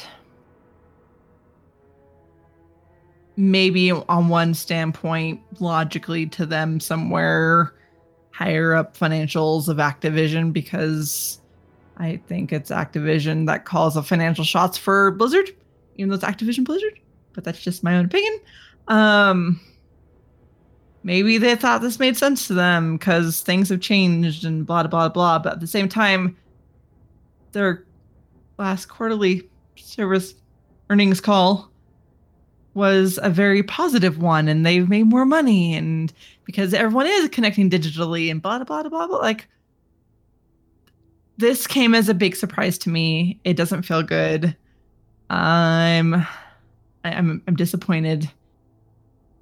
[3.36, 7.74] maybe on one standpoint, logically to them somewhere
[8.30, 11.40] higher up financials of Activision, because
[11.98, 15.50] I think it's Activision that calls the financial shots for Blizzard,
[15.96, 16.98] even though it's Activision Blizzard.
[17.32, 18.40] But that's just my own opinion.
[18.88, 19.60] Um,
[21.02, 25.08] maybe they thought this made sense to them because things have changed and blah blah
[25.08, 25.38] blah.
[25.38, 26.36] But at the same time,
[27.52, 27.84] their
[28.58, 30.34] last quarterly service
[30.90, 31.70] earnings call
[32.74, 36.12] was a very positive one, and they've made more money, and
[36.44, 39.18] because everyone is connecting digitally and blah blah blah blah blah.
[39.18, 39.48] Like
[41.38, 43.40] this came as a big surprise to me.
[43.44, 44.56] It doesn't feel good.
[45.30, 46.26] I'm I-
[47.04, 48.30] I'm I'm disappointed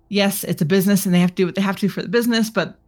[0.09, 2.03] yes, it's a business and they have to do what they have to do for
[2.03, 2.79] the business, but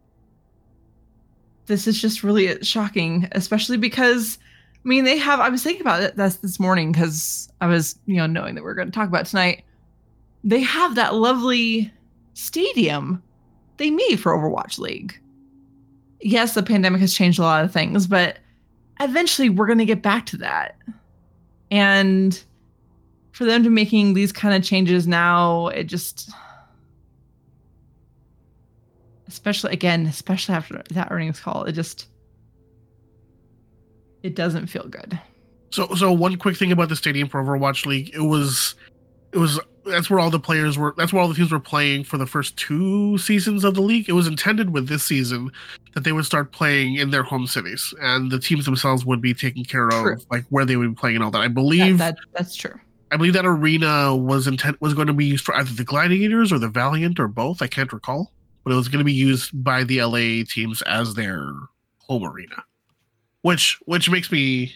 [1.67, 4.39] this is just really shocking, especially because
[4.87, 7.99] I mean they have I was thinking about it that's this morning because I was,
[8.07, 9.65] you know, knowing that we are gonna talk about tonight.
[10.45, 11.93] They have that lovely
[12.35, 13.21] stadium
[13.79, 15.21] they made for Overwatch League.
[16.21, 18.39] Yes, the pandemic has changed a lot of things, but
[19.01, 20.77] eventually we're gonna get back to that.
[21.73, 22.41] And
[23.33, 26.31] for them to making these kind of changes now, it just
[29.27, 32.07] especially again, especially after that earnings call, it just
[34.27, 35.19] it doesn't feel good.
[35.71, 38.75] So so one quick thing about the stadium for Overwatch League, it was
[39.33, 42.03] it was that's where all the players were that's where all the teams were playing
[42.03, 44.09] for the first two seasons of the league.
[44.09, 45.51] It was intended with this season
[45.95, 49.33] that they would start playing in their home cities and the teams themselves would be
[49.33, 50.17] taken care of True.
[50.31, 51.41] like where they would be playing and all that.
[51.41, 52.79] I believe that that's true.
[53.13, 56.53] I believe that arena was intent was going to be used for either the Gladiators
[56.53, 57.63] or the Valiant or both.
[57.63, 58.33] I can't recall,
[58.65, 61.53] but it was going to be used by the LA teams as their
[61.99, 62.65] home arena,
[63.47, 64.75] which which makes me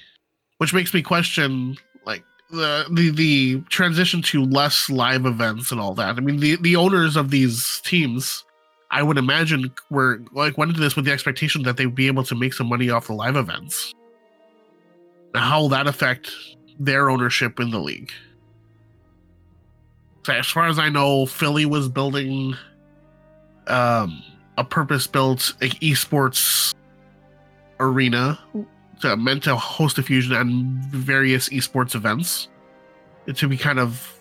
[0.58, 5.92] which makes me question like the the the transition to less live events and all
[5.92, 6.16] that.
[6.16, 8.44] I mean, the the owners of these teams.
[8.92, 12.22] I would imagine were like went into this with the expectation that they'd be able
[12.22, 13.92] to make some money off the live events.
[15.34, 16.32] How will that affect
[16.78, 18.12] their ownership in the league?
[20.26, 22.54] So as far as I know, Philly was building
[23.66, 24.22] um,
[24.58, 26.74] a purpose-built like, esports
[27.80, 28.38] arena
[29.00, 32.48] to, meant to host a fusion and various esports events
[33.34, 34.18] to be kind of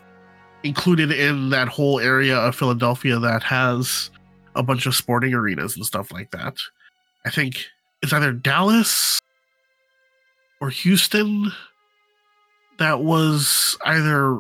[0.63, 4.10] included in that whole area of Philadelphia that has
[4.56, 6.58] a bunch of sporting arenas and stuff like that.
[7.26, 7.65] I think
[8.02, 9.19] it's either Dallas
[10.62, 11.52] or Houston
[12.78, 14.39] that was either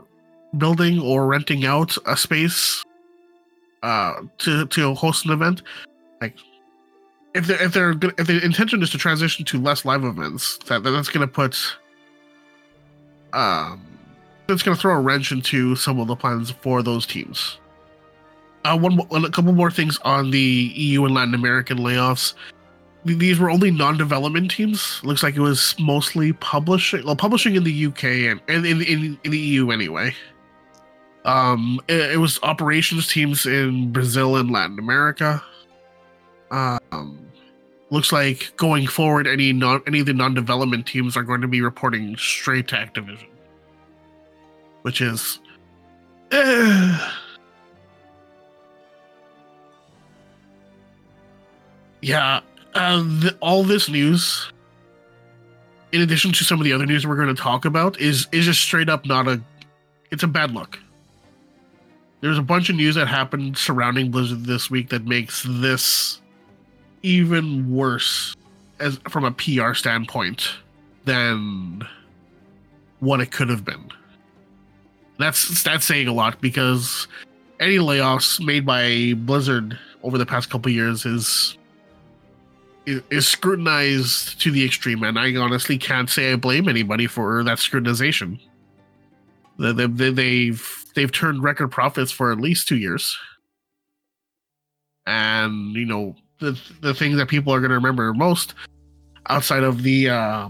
[0.57, 2.83] building or renting out a space
[3.83, 5.61] uh to to host an event
[6.21, 6.35] like
[7.33, 10.83] if they're if they're if the intention is to transition to less live events that
[10.83, 11.57] that's going to put
[13.33, 13.85] um
[14.47, 17.59] it's going to throw a wrench into some of the plans for those teams
[18.65, 22.33] uh one a couple more things on the EU and Latin American layoffs
[23.05, 25.01] these were only non-development teams.
[25.03, 29.19] Looks like it was mostly publishing, well, publishing in the UK and, and in, in
[29.23, 30.13] in the EU anyway.
[31.25, 35.41] Um, it, it was operations teams in Brazil and Latin America.
[36.51, 37.29] Um,
[37.89, 41.61] looks like going forward, any non any of the non-development teams are going to be
[41.61, 43.27] reporting straight to Activision,
[44.83, 45.39] which is.
[46.31, 47.11] eh.
[52.01, 52.39] yeah,
[52.73, 54.51] uh, all this news,
[55.91, 58.45] in addition to some of the other news we're going to talk about, is is
[58.45, 59.41] just straight up not a.
[60.11, 60.79] It's a bad look.
[62.21, 66.19] There's a bunch of news that happened surrounding Blizzard this week that makes this
[67.01, 68.35] even worse
[68.79, 70.49] as from a PR standpoint
[71.05, 71.87] than
[72.99, 73.89] what it could have been.
[75.17, 77.07] That's that's saying a lot because
[77.59, 81.57] any layoffs made by Blizzard over the past couple years is
[82.85, 87.57] is, scrutinized to the extreme, and I honestly can't say I blame anybody for that
[87.59, 88.39] scrutinization.
[89.59, 93.17] They- they've they've turned record profits for at least two years,
[95.05, 98.53] and you know the the thing that people are going to remember most
[99.27, 100.49] outside of the uh,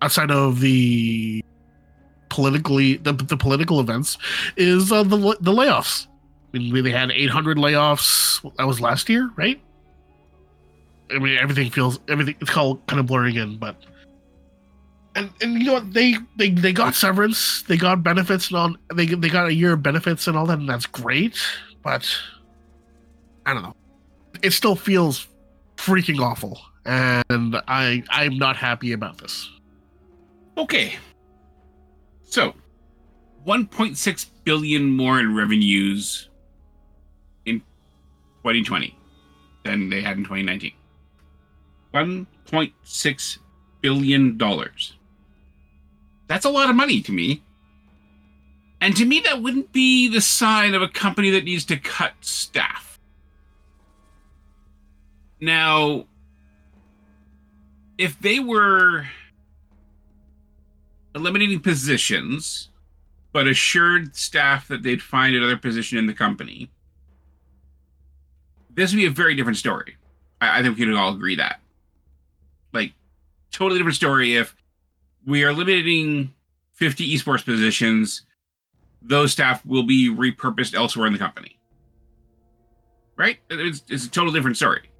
[0.00, 1.44] outside of the
[2.28, 4.16] politically the, the political events
[4.56, 6.06] is uh, the the layoffs.
[6.54, 8.42] I mean, they had 800 layoffs.
[8.58, 9.58] That was last year, right?
[11.10, 12.36] I mean, everything feels everything.
[12.40, 13.76] It's all kind of blurring in, but
[15.14, 15.92] and and you know what?
[15.92, 18.76] They they they got severance, they got benefits, and all.
[18.94, 21.38] They they got a year of benefits and all that, and that's great.
[21.82, 22.08] But
[23.46, 23.74] I don't know.
[24.40, 25.28] It still feels
[25.76, 29.48] freaking awful, and I I'm not happy about this.
[30.56, 30.94] Okay.
[32.24, 32.54] So,
[33.46, 36.28] 1.6 billion more in revenues
[37.44, 37.60] in
[38.42, 38.96] 2020
[39.64, 40.72] than they had in 2019.
[41.94, 43.38] 1.6
[43.80, 44.94] billion dollars.
[46.28, 47.42] That's a lot of money to me.
[48.80, 52.14] And to me that wouldn't be the sign of a company that needs to cut
[52.20, 52.91] staff.
[55.42, 56.06] Now,
[57.98, 59.08] if they were
[61.16, 62.70] eliminating positions,
[63.32, 66.70] but assured staff that they'd find another position in the company,
[68.72, 69.96] this would be a very different story.
[70.40, 71.60] I, I think we can all agree that.
[72.72, 72.92] Like,
[73.50, 74.54] totally different story if
[75.26, 76.32] we are eliminating
[76.74, 78.22] 50 esports positions,
[79.02, 81.58] those staff will be repurposed elsewhere in the company.
[83.16, 83.38] Right?
[83.50, 84.91] It's, it's a total different story.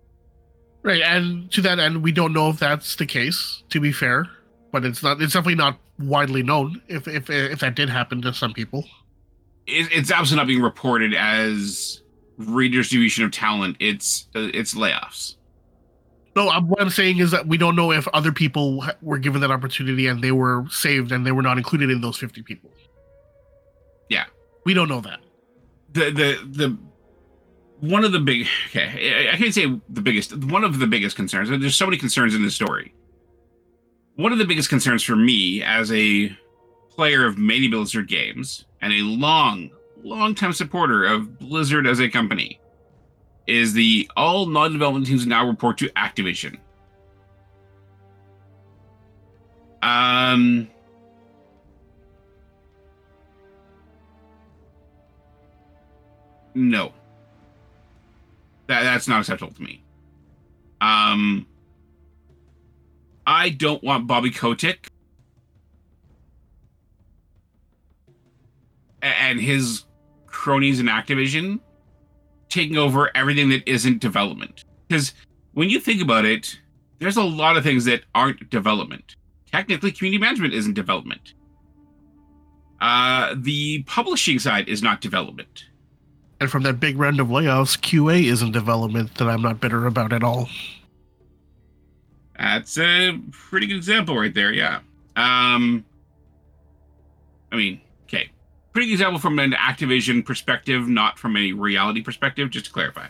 [0.83, 3.63] Right, and to that end, we don't know if that's the case.
[3.71, 4.27] To be fair,
[4.73, 5.23] but it's not.
[5.23, 6.83] It's definitely not widely known.
[6.89, 8.85] If if if that did happen to some people,
[9.67, 12.03] It, it's absolutely not being reported as
[12.37, 13.77] redistribution of talent.
[13.79, 15.37] It's uh, it's layoffs.
[16.35, 16.49] no.
[16.51, 19.51] I'm, what I'm saying is that we don't know if other people were given that
[19.53, 22.71] opportunity and they were saved and they were not included in those 50 people.
[24.09, 24.25] Yeah.
[24.67, 25.21] we don't know that.
[25.93, 26.79] the the the
[27.83, 31.49] one of the big okay I- can't say the biggest one of the biggest concerns
[31.51, 32.95] there's so many concerns in this story.
[34.15, 36.37] One of the biggest concerns for me as a
[36.91, 39.71] player of many blizzard games and a long
[40.05, 42.61] long time supporter of blizzard as a company
[43.49, 46.59] is the all non-development teams now report to activision.
[49.83, 50.69] Um
[56.55, 56.93] no
[58.73, 59.85] that that's not acceptable to me.
[60.81, 61.47] Um,
[63.27, 64.89] I don't want Bobby Kotick
[69.03, 69.85] and his
[70.27, 71.61] cronies in Activision
[72.49, 74.65] taking over everything that isn't development.
[74.89, 75.15] Because
[75.53, 76.59] when you think about it,
[76.99, 79.17] there's a lot of things that aren't development.
[79.51, 81.35] Technically, community management isn't development.
[82.81, 85.67] Uh, the publishing side is not development.
[86.43, 89.87] And from that big round of layoffs, QA is in development that I'm not bitter
[89.87, 90.49] about at all.
[92.37, 94.81] That's a pretty good example right there, yeah.
[95.15, 95.85] Um
[97.53, 98.33] I mean, okay.
[98.73, 103.07] Pretty good example from an Activision perspective, not from a reality perspective, just to clarify.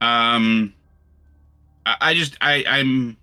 [0.00, 0.74] Um
[1.86, 3.16] I, I just I I'm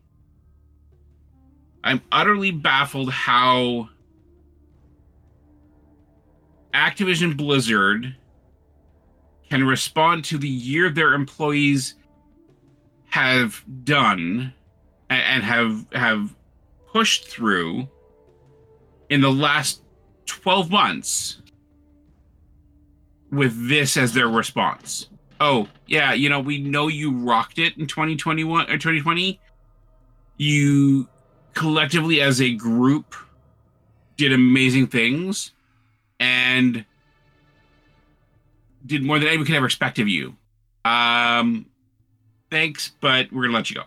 [1.84, 3.90] I'm utterly baffled how
[6.74, 8.16] Activision Blizzard
[9.50, 11.96] can respond to the year their employees
[13.08, 14.54] have done
[15.10, 16.36] and have have
[16.92, 17.88] pushed through
[19.10, 19.82] in the last
[20.28, 21.42] 12 months
[23.32, 27.88] with this as their response oh yeah, you know, we know you rocked it in
[27.88, 29.40] 2021 or 2020.
[30.38, 31.08] You
[31.54, 33.16] collectively as a group
[34.18, 35.52] did amazing things
[36.20, 36.86] and
[38.86, 40.36] did more than anyone could ever expect of you.
[40.86, 41.66] Um
[42.50, 43.84] thanks, but we're gonna let you go.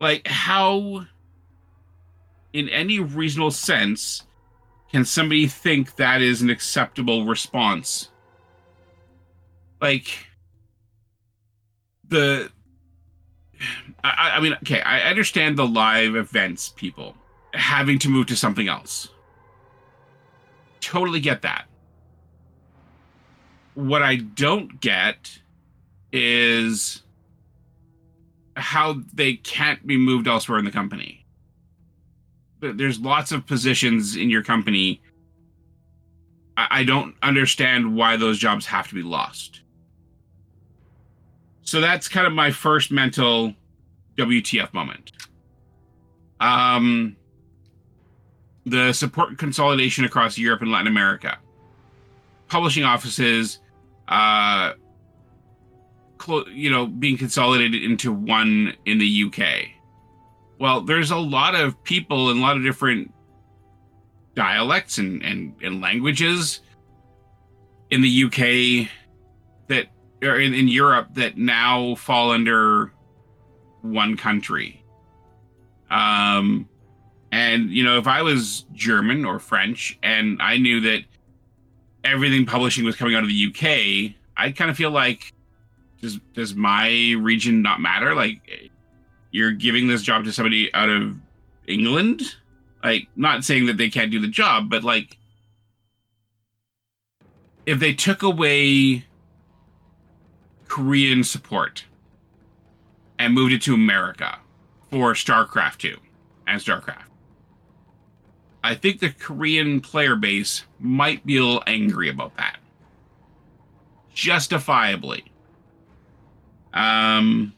[0.00, 1.06] Like how
[2.52, 4.22] in any reasonable sense
[4.90, 8.10] can somebody think that is an acceptable response?
[9.80, 10.26] Like
[12.08, 12.50] the
[14.02, 17.16] I, I mean, okay, I understand the live events people
[17.54, 19.08] having to move to something else.
[20.80, 21.66] Totally get that.
[23.74, 25.38] What I don't get
[26.12, 27.02] is
[28.56, 31.26] how they can't be moved elsewhere in the company.
[32.60, 35.02] There's lots of positions in your company.
[36.56, 39.62] I don't understand why those jobs have to be lost.
[41.62, 43.54] So that's kind of my first mental
[44.16, 45.10] WTF moment.
[46.40, 47.16] Um,
[48.64, 51.38] the support consolidation across Europe and Latin America.
[52.48, 53.58] Publishing offices,
[54.08, 54.72] uh,
[56.18, 59.68] clo- you know, being consolidated into one in the UK.
[60.58, 63.12] Well, there's a lot of people and a lot of different
[64.34, 66.60] dialects and, and, and languages
[67.90, 68.88] in the UK
[69.68, 69.86] that
[70.22, 72.92] in, in Europe that now fall under
[73.82, 74.84] one country.
[75.90, 76.68] Um,
[77.30, 81.02] and you know, if I was German or French and I knew that
[82.04, 85.32] everything publishing was coming out of the UK, I'd kind of feel like
[86.00, 88.14] does does my region not matter?
[88.14, 88.70] Like
[89.30, 91.16] you're giving this job to somebody out of
[91.66, 92.22] England?
[92.82, 95.16] Like not saying that they can't do the job, but like
[97.66, 99.04] if they took away
[100.68, 101.84] Korean support
[103.18, 104.38] and moved it to America
[104.90, 105.96] for StarCraft 2
[106.46, 107.13] and StarCraft.
[108.64, 112.56] I think the Korean player base might be a little angry about that.
[114.14, 115.30] Justifiably.
[116.72, 117.52] Um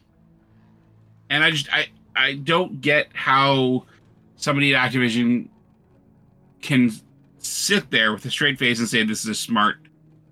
[1.29, 3.85] and I just I I don't get how
[4.35, 5.47] somebody at Activision
[6.61, 6.91] can
[7.37, 9.77] sit there with a straight face and say this is a smart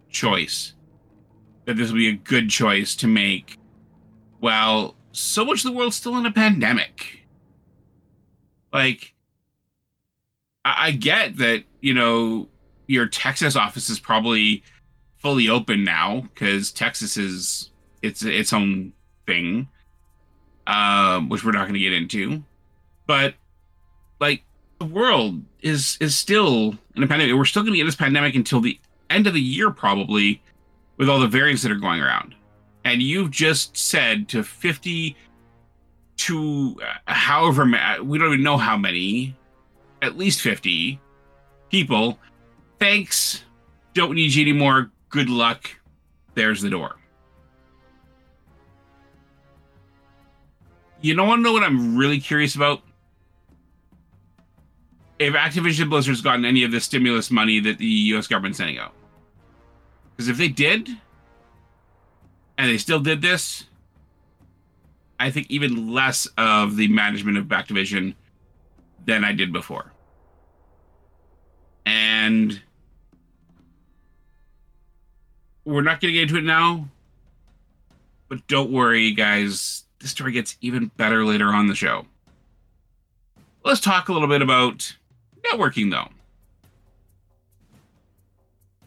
[0.09, 0.73] choice.
[1.63, 3.57] That this will be a good choice to make.
[4.41, 7.21] Well, so much of the world's still in a pandemic.
[8.73, 9.14] Like,
[10.65, 12.49] I, I get that, you know,
[12.87, 14.63] your Texas office is probably
[15.17, 18.91] fully open now because Texas is it's its own
[19.25, 19.69] thing,
[20.67, 22.43] um, which we're not going to get into.
[23.07, 23.35] But
[24.19, 24.43] like
[24.79, 27.35] the world is is still in a pandemic.
[27.35, 28.77] We're still going to get this pandemic until the
[29.09, 30.41] end of the year, probably,
[30.97, 32.35] with all the variants that are going around
[32.85, 35.17] and you've just said to 50
[36.17, 37.65] to uh, however
[38.03, 39.35] we don't even know how many
[40.05, 40.99] at least 50
[41.69, 42.19] people.
[42.79, 43.43] Thanks.
[43.93, 44.91] Don't need you anymore.
[45.09, 45.69] Good luck.
[46.33, 46.97] There's the door.
[51.01, 52.81] You don't want to know what i'm really curious about?
[55.19, 58.93] If activision blizzard's gotten any of the stimulus money that the us government's sending out.
[60.15, 60.89] Because if they did
[62.57, 63.65] and they still did this,
[65.19, 68.15] I think even less of the management of Activision
[69.05, 69.91] than I did before.
[71.85, 72.61] And
[75.65, 76.87] we're not going to get into it now,
[78.29, 79.83] but don't worry, guys.
[79.99, 82.05] This story gets even better later on the show.
[83.63, 84.95] Let's talk a little bit about
[85.43, 86.09] networking, though.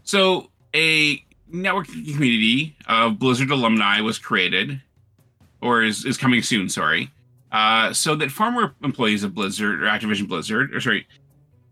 [0.04, 1.18] So, a
[1.52, 4.80] networking community of Blizzard alumni was created,
[5.60, 7.10] or is, is coming soon, sorry,
[7.52, 11.06] uh, so that former employees of Blizzard or Activision Blizzard, or sorry,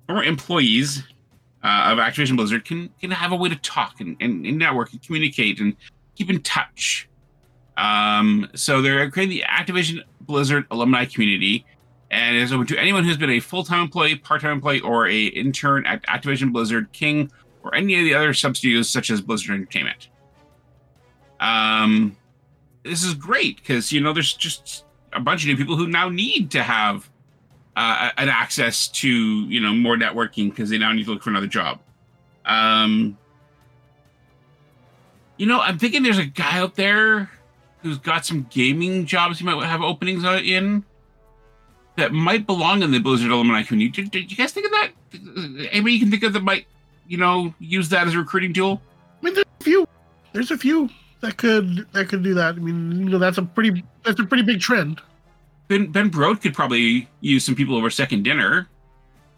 [0.06, 1.02] former employees
[1.66, 4.92] uh, of Activision Blizzard can can have a way to talk and, and, and network
[4.92, 5.74] and communicate and
[6.14, 7.08] keep in touch.
[7.76, 11.66] Um, so they're creating the Activision Blizzard alumni community,
[12.12, 15.84] and it's open to anyone who's been a full-time employee, part-time employee, or a intern
[15.86, 17.32] at Activision Blizzard, King,
[17.64, 20.08] or any of the other sub studios such as Blizzard Entertainment.
[21.40, 22.16] Um,
[22.84, 26.08] this is great because you know there's just a bunch of new people who now
[26.08, 27.10] need to have
[27.76, 31.30] uh, an access to you know more networking because they now need to look for
[31.30, 31.78] another job.
[32.44, 33.16] Um,
[35.36, 37.30] you know, I'm thinking there's a guy out there
[37.82, 40.84] who's got some gaming jobs he might have openings in
[41.96, 44.02] that might belong in the Blizzard alumni community.
[44.02, 44.90] Did, did you guys think of that?
[45.70, 46.66] Anybody you can think of that might
[47.08, 48.80] you know, use that as a recruiting tool?
[49.20, 49.88] I mean, there's a few.
[50.32, 52.56] There's a few that could that could do that.
[52.56, 55.00] I mean, you know, that's a pretty that's a pretty big trend.
[55.68, 58.68] Ben Ben Brode could probably use some people over second dinner.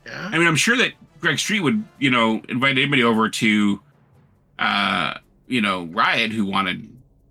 [0.06, 0.30] Yeah.
[0.32, 3.80] I mean, I'm sure that Greg Street would, you know, invite anybody over to,
[4.58, 5.14] uh,
[5.46, 6.88] you know, Riot who wanted,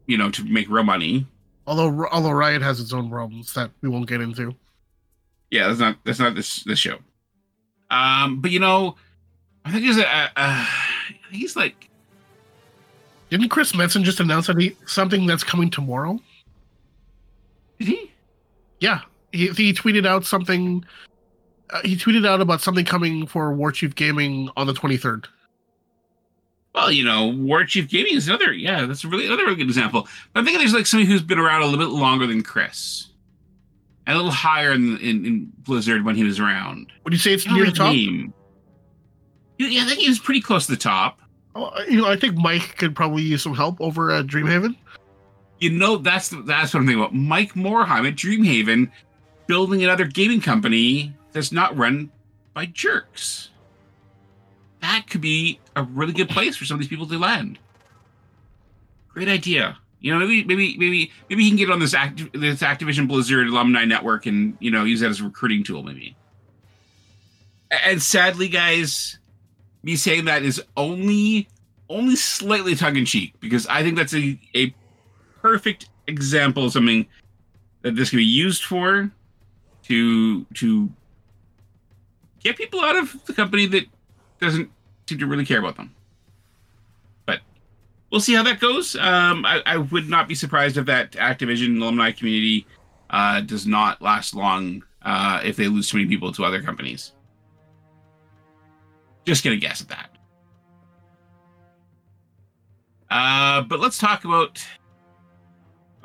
[0.07, 1.25] you know, to make real money.
[1.65, 4.55] Although although Riot has its own problems that we won't get into.
[5.51, 6.97] Yeah, that's not that's not this this show.
[7.89, 8.95] Um, but you know,
[9.63, 10.67] I think he's a, a
[11.31, 11.89] he's like
[13.29, 16.19] Didn't Chris Metzen just announce that he something that's coming tomorrow?
[17.79, 18.11] did he?
[18.79, 19.01] Yeah,
[19.31, 20.85] he, he tweeted out something.
[21.69, 25.25] Uh, he tweeted out about something coming for War Chief Gaming on the 23rd.
[26.73, 28.53] Well, you know, War Chief Gaming is another.
[28.53, 30.07] Yeah, that's a really another really good example.
[30.33, 33.07] But I'm thinking there's like somebody who's been around a little bit longer than Chris,
[34.05, 36.91] and a little higher in in, in Blizzard when he was around.
[37.03, 37.93] Would you say it's I near the top?
[37.93, 38.33] name.
[39.57, 41.19] Yeah, I think he was pretty close to the top.
[41.55, 44.75] Oh, you know, I think Mike could probably use some help over at Dreamhaven.
[45.59, 47.15] You know, that's that's what I'm thinking about.
[47.15, 48.91] Mike Morhaime at Dreamhaven
[49.47, 52.11] building another gaming company that's not run
[52.53, 53.49] by jerks.
[54.81, 57.57] That could be a really good place for some of these people to land.
[59.09, 59.77] Great idea.
[59.99, 63.47] You know, maybe maybe maybe maybe he can get on this Activ- this Activision Blizzard
[63.47, 66.15] alumni network and you know use that as a recruiting tool, maybe.
[67.83, 69.17] And sadly, guys,
[69.81, 71.47] me saying that is only
[71.89, 74.73] only slightly tongue in cheek because I think that's a a
[75.47, 77.07] perfect example of something
[77.81, 79.09] that this can be used for
[79.83, 80.89] to to
[82.41, 83.85] get people out of the company that
[84.41, 84.69] doesn't
[85.07, 85.95] seem to really care about them.
[87.25, 87.39] But
[88.11, 88.97] we'll see how that goes.
[88.97, 92.67] Um, I, I would not be surprised if that Activision alumni community
[93.09, 97.13] uh, does not last long uh, if they lose too many people to other companies.
[99.25, 100.09] Just gonna guess at that.
[103.09, 104.61] Uh, but let's talk about.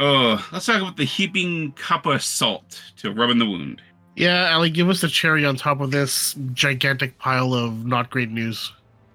[0.05, 3.81] Oh, let's talk about the heaping cup of salt to rub in the wound.
[4.17, 8.29] Yeah, Ali, give us the cherry on top of this gigantic pile of not great
[8.29, 8.73] news.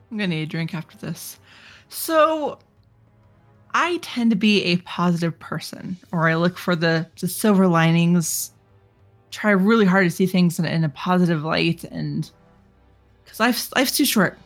[0.09, 1.39] I'm gonna need a drink after this.
[1.89, 2.57] So,
[3.73, 8.53] I tend to be a positive person, or I look for the the silver linings.
[9.29, 12.31] Try really hard to see things in, in a positive light, and
[13.25, 14.37] because life's life's too short.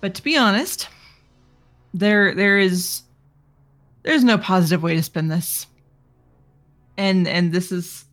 [0.00, 0.88] But to be honest,
[1.92, 3.02] there there is
[4.06, 5.66] there's no positive way to spin this,
[6.96, 8.04] and and this is.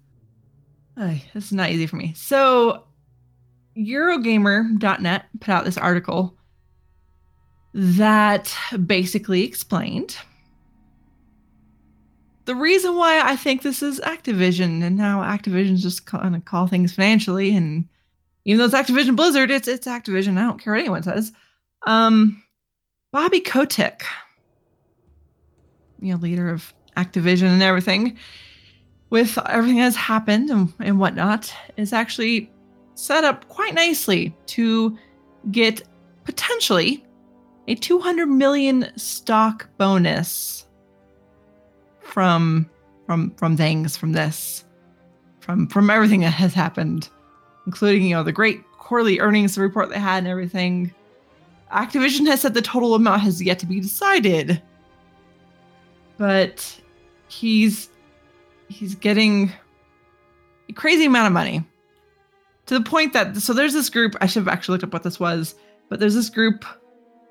[0.98, 2.14] ay, this is not easy for me.
[2.16, 2.84] So
[3.78, 6.38] Eurogamer.net put out this article
[7.74, 10.18] that basically explained
[12.46, 16.68] the reason why I think this is Activision and now Activision's just kind of call
[16.68, 17.86] things financially and
[18.46, 20.38] even though it's Activision Blizzard, it's it's Activision.
[20.38, 21.32] I don't care what anyone says.
[21.88, 22.44] Um,
[23.14, 24.04] Bobby Kotick,
[26.04, 28.18] you know, leader of Activision and everything,
[29.10, 32.52] with everything that's happened and, and whatnot, is actually
[32.96, 34.98] set up quite nicely to
[35.52, 35.82] get
[36.26, 37.04] potentially
[37.68, 40.66] a 200 million stock bonus
[42.02, 42.70] from
[43.06, 44.64] from from things from this
[45.40, 47.10] from from everything that has happened
[47.66, 50.94] including you know the great quarterly earnings report they had and everything.
[51.72, 54.62] Activision has said the total amount has yet to be decided
[56.18, 56.80] but
[57.28, 57.90] he's
[58.68, 59.52] he's getting
[60.70, 61.64] a crazy amount of money
[62.66, 65.04] to the point that so there's this group i should have actually looked up what
[65.04, 65.56] this was
[65.90, 66.66] but there's this group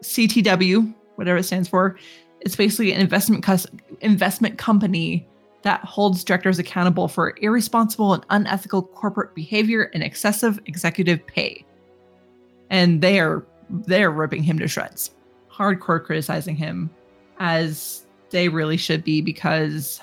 [0.02, 1.96] ctw whatever it stands for.
[2.40, 3.66] It's basically an investment cus-
[4.00, 5.26] investment company
[5.62, 11.64] that holds directors accountable for irresponsible and unethical corporate behavior and excessive executive pay.
[12.70, 15.12] And they are they're ripping him to shreds.
[15.50, 16.90] Hardcore criticizing him
[17.38, 20.00] as they really should be because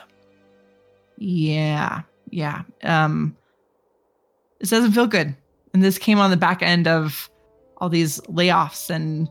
[1.18, 2.02] yeah
[2.32, 3.36] yeah um
[4.60, 5.36] this doesn't feel good.
[5.74, 7.30] And this came on the back end of
[7.78, 9.30] all these layoffs and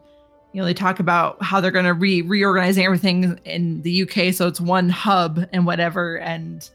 [0.52, 4.32] you know they talk about how they're going to re reorganizing everything in the UK
[4.32, 6.70] so it's one hub and whatever and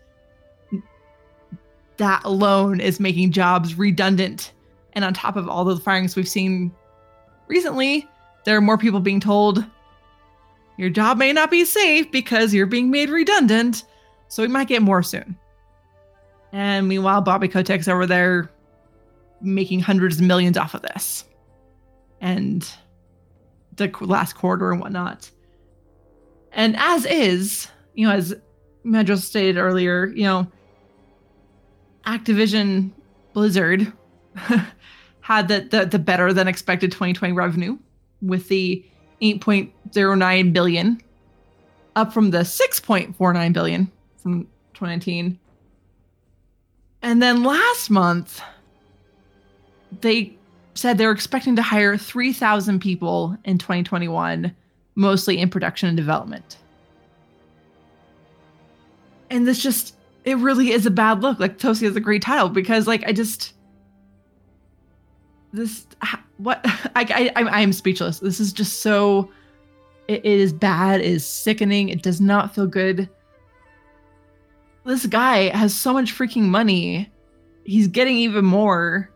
[1.98, 4.52] that alone is making jobs redundant
[4.94, 6.72] and on top of all the firings we've seen
[7.48, 8.08] recently
[8.46, 9.66] there are more people being told
[10.78, 13.84] your job may not be safe because you're being made redundant
[14.28, 15.38] so we might get more soon
[16.54, 18.52] and meanwhile, Bobby Kotick's over there
[19.42, 21.26] making hundreds of millions off of this.
[22.22, 22.72] And
[23.76, 25.30] the last quarter and whatnot.
[26.52, 28.36] And as is, you know, as
[28.86, 30.48] Medro stated earlier, you know,
[32.06, 32.92] Activision
[33.34, 33.92] Blizzard
[35.22, 37.80] had the, the, the better than expected 2020 revenue
[38.22, 38.86] with the
[39.22, 41.02] 6.09 billion,
[41.96, 44.44] up from the 6.49 billion from
[44.74, 45.40] 2019.
[47.02, 48.42] And then last month,
[50.02, 50.34] they
[50.74, 54.56] said they were expecting to hire 3,000 people in 2021,
[54.96, 56.58] mostly in production and development.
[59.30, 59.96] And this just,
[60.26, 61.40] it really is a bad look.
[61.40, 63.54] Like Tosi has a great title because, like, I just,
[65.52, 65.86] this,
[66.38, 66.62] what,
[66.96, 68.20] I, I, I am speechless.
[68.20, 69.30] This is just so,
[70.08, 73.10] it, is bad, it is sickening, it does not feel good.
[74.86, 77.10] This guy has so much freaking money.
[77.64, 79.14] He's getting even more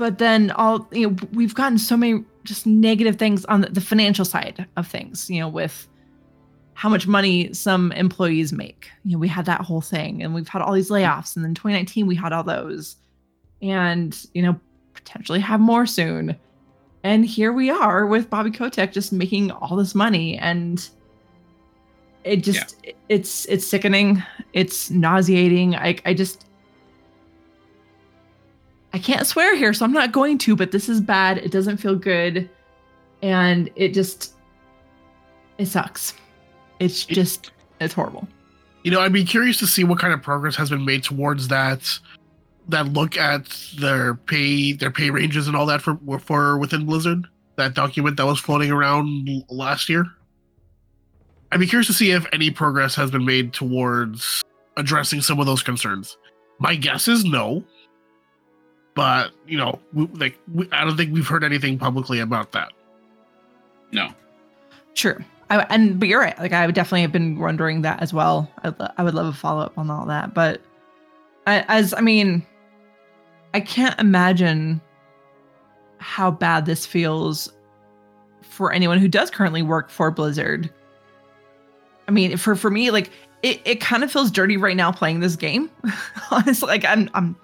[0.00, 4.24] but then all you know we've gotten so many just negative things on the financial
[4.24, 5.86] side of things you know with
[6.72, 10.48] how much money some employees make you know we had that whole thing and we've
[10.48, 12.96] had all these layoffs and then 2019 we had all those
[13.60, 14.58] and you know
[14.94, 16.36] potentially have more soon
[17.02, 20.90] and here we are with bobby kotick just making all this money and
[22.24, 22.92] it just yeah.
[23.08, 24.22] it's it's sickening
[24.52, 26.46] it's nauseating i i just
[28.92, 31.38] I can't swear here, so I'm not going to, but this is bad.
[31.38, 32.50] It doesn't feel good.
[33.22, 34.34] And it just,
[35.58, 36.14] it sucks.
[36.80, 38.26] It's just, it's horrible.
[38.82, 41.48] You know, I'd be curious to see what kind of progress has been made towards
[41.48, 41.98] that,
[42.70, 43.46] that look at
[43.78, 48.26] their pay, their pay ranges and all that for, for within Blizzard, that document that
[48.26, 50.06] was floating around last year.
[51.52, 54.42] I'd be curious to see if any progress has been made towards
[54.76, 56.16] addressing some of those concerns.
[56.58, 57.64] My guess is no,
[58.94, 62.72] but you know, we, like we, I don't think we've heard anything publicly about that.
[63.92, 64.10] No.
[64.94, 65.18] True.
[65.48, 66.38] I, and but you're right.
[66.38, 68.50] Like I would definitely have been wondering that as well.
[68.62, 70.34] I, I would love a follow up on all that.
[70.34, 70.60] But
[71.46, 72.46] I, as I mean,
[73.54, 74.80] I can't imagine
[75.98, 77.52] how bad this feels
[78.42, 80.72] for anyone who does currently work for Blizzard.
[82.08, 83.10] I mean, for for me, like
[83.42, 85.70] it, it kind of feels dirty right now playing this game.
[86.30, 87.36] Honestly, like I'm I'm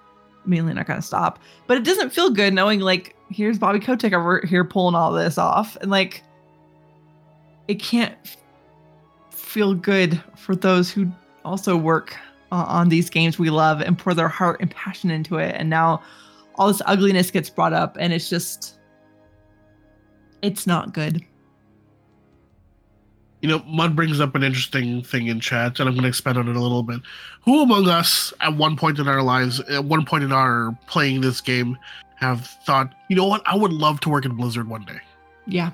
[0.45, 1.39] mainly not gonna stop.
[1.67, 5.37] But it doesn't feel good knowing like here's Bobby Kotick over here pulling all this
[5.37, 6.23] off, and like
[7.67, 8.37] it can't f-
[9.31, 11.11] feel good for those who
[11.43, 12.17] also work
[12.51, 15.55] uh, on these games we love and pour their heart and passion into it.
[15.57, 16.01] And now
[16.55, 18.79] all this ugliness gets brought up, and it's just
[20.41, 21.23] it's not good.
[23.41, 26.39] You know, Mud brings up an interesting thing in chat, and I'm going to expand
[26.39, 27.01] on it a little bit.
[27.43, 31.21] Who among us, at one point in our lives, at one point in our playing
[31.21, 31.77] this game,
[32.15, 34.99] have thought, you know what, I would love to work in Blizzard one day?
[35.45, 35.69] Yeah.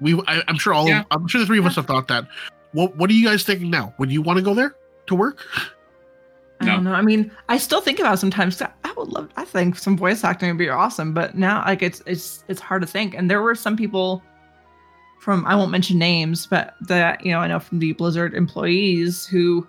[0.00, 1.04] We, I, am sure all, yeah.
[1.12, 2.26] I'm sure the three of us have thought that.
[2.72, 3.94] What, what are you guys thinking now?
[3.98, 4.74] Would you want to go there
[5.06, 5.46] to work?
[6.60, 6.74] I no.
[6.74, 6.92] don't know.
[6.92, 8.60] I mean, I still think about sometimes.
[8.60, 9.30] I would love.
[9.36, 12.82] I think some voice acting would be awesome, but now, like, it's it's it's hard
[12.82, 13.14] to think.
[13.14, 14.22] And there were some people
[15.20, 19.26] from I won't mention names, but that you know I know from the Blizzard employees
[19.26, 19.66] who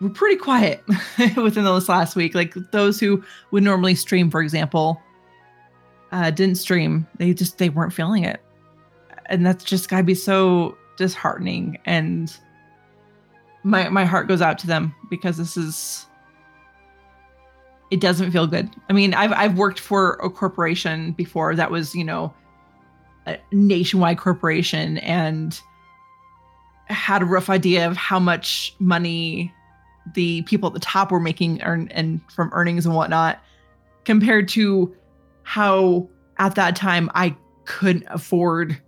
[0.00, 0.84] were pretty quiet
[1.36, 2.34] within this last week.
[2.34, 5.00] Like those who would normally stream, for example,
[6.12, 7.06] uh, didn't stream.
[7.18, 8.40] They just they weren't feeling it,
[9.26, 11.78] and that's just gotta be so disheartening.
[11.86, 12.36] And
[13.66, 16.06] my my heart goes out to them because this is
[17.90, 18.70] it doesn't feel good.
[18.88, 22.32] I mean, I've I've worked for a corporation before that was you know
[23.26, 25.60] a nationwide corporation and
[26.86, 29.52] had a rough idea of how much money
[30.14, 33.40] the people at the top were making earn and from earnings and whatnot
[34.04, 34.94] compared to
[35.42, 36.08] how
[36.38, 38.80] at that time I couldn't afford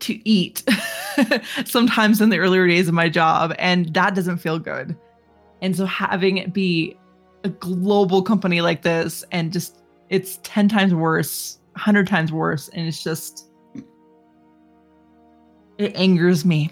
[0.00, 0.62] to eat
[1.64, 4.96] sometimes in the earlier days of my job and that doesn't feel good.
[5.60, 6.96] And so having it be
[7.44, 9.78] a global company like this and just
[10.10, 13.48] it's 10 times worse, 100 times worse and it's just
[15.78, 16.70] it angers me.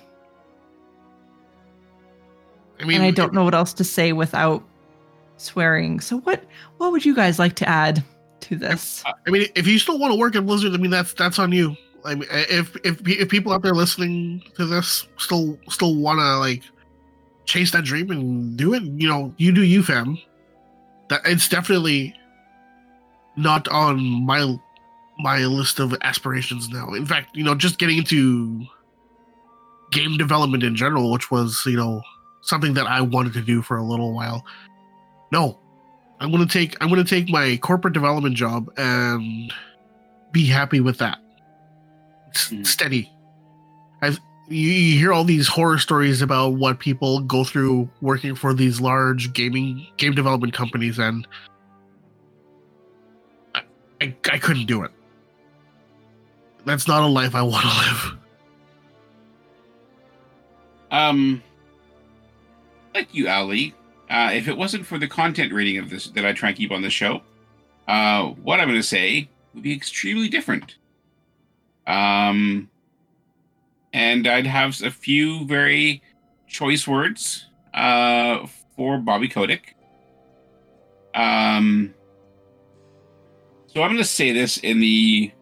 [2.80, 4.62] I mean, and I don't know what else to say without
[5.36, 6.00] swearing.
[6.00, 6.44] So what
[6.78, 8.02] what would you guys like to add
[8.40, 9.02] to this?
[9.06, 11.52] I mean, if you still want to work at Blizzard, I mean that's that's on
[11.52, 11.76] you.
[12.04, 16.18] I mean, eh, if if if people out there listening to this still still want
[16.20, 16.62] to like
[17.44, 20.18] chase that dream and do it, you know, you do you, fam.
[21.08, 22.14] That it's definitely
[23.36, 24.56] not on my
[25.18, 26.92] my list of aspirations now.
[26.94, 28.64] In fact, you know, just getting into
[29.90, 32.02] game development in general, which was, you know,
[32.42, 34.44] something that I wanted to do for a little while.
[35.32, 35.58] No.
[36.20, 39.52] I'm gonna take I'm gonna take my corporate development job and
[40.32, 41.18] be happy with that.
[42.34, 42.66] Mm.
[42.66, 43.12] Steady.
[44.02, 44.18] I've
[44.50, 48.80] you, you hear all these horror stories about what people go through working for these
[48.80, 51.26] large gaming game development companies and
[53.54, 53.62] I,
[54.00, 54.90] I, I couldn't do it.
[56.64, 58.16] that's not a life I want to live.
[60.90, 61.42] Um,
[62.92, 63.74] like you, Ali,
[64.10, 66.72] uh, if it wasn't for the content rating of this that I try and keep
[66.72, 67.22] on the show,
[67.86, 70.76] uh, what I'm going to say would be extremely different.
[71.90, 72.70] Um,
[73.92, 76.02] and I'd have a few very
[76.46, 79.74] choice words uh, for Bobby Kotick.
[81.14, 81.92] Um,
[83.66, 85.32] so I'm going to say this in the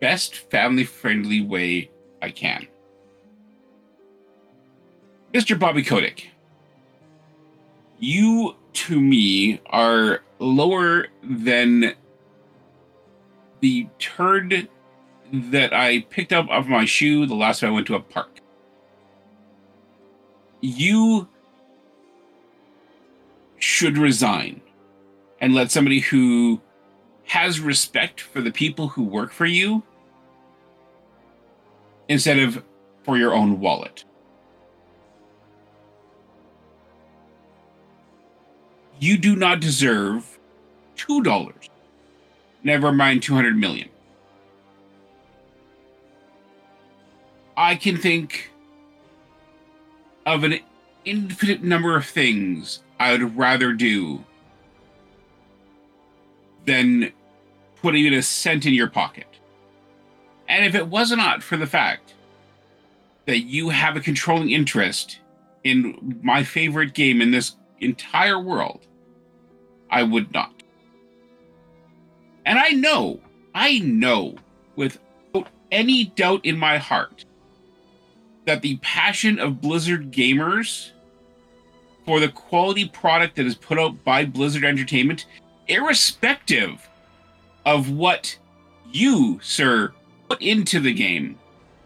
[0.00, 1.88] best family friendly way
[2.20, 2.66] I can.
[5.32, 5.56] Mr.
[5.56, 6.30] Bobby Kotick,
[8.00, 11.94] you to me are lower than
[13.60, 14.68] the turd
[15.32, 18.40] that I picked up off my shoe the last time I went to a park.
[20.60, 21.28] You
[23.58, 24.60] should resign
[25.40, 26.60] and let somebody who
[27.24, 29.82] has respect for the people who work for you
[32.08, 32.62] instead of
[33.04, 34.04] for your own wallet.
[39.00, 40.38] You do not deserve
[40.96, 41.68] $2.
[42.68, 43.88] Never mind 200 million.
[47.56, 48.50] I can think
[50.26, 50.60] of an
[51.06, 54.22] infinite number of things I would rather do
[56.66, 57.10] than
[57.80, 59.40] putting even a cent in your pocket.
[60.46, 62.12] And if it was not for the fact
[63.24, 65.20] that you have a controlling interest
[65.64, 68.86] in my favorite game in this entire world,
[69.90, 70.57] I would not.
[72.48, 73.20] And I know,
[73.54, 74.34] I know
[74.74, 77.26] without any doubt in my heart
[78.46, 80.92] that the passion of Blizzard gamers
[82.06, 85.26] for the quality product that is put out by Blizzard Entertainment,
[85.66, 86.88] irrespective
[87.66, 88.38] of what
[88.90, 89.92] you, sir,
[90.30, 91.38] put into the game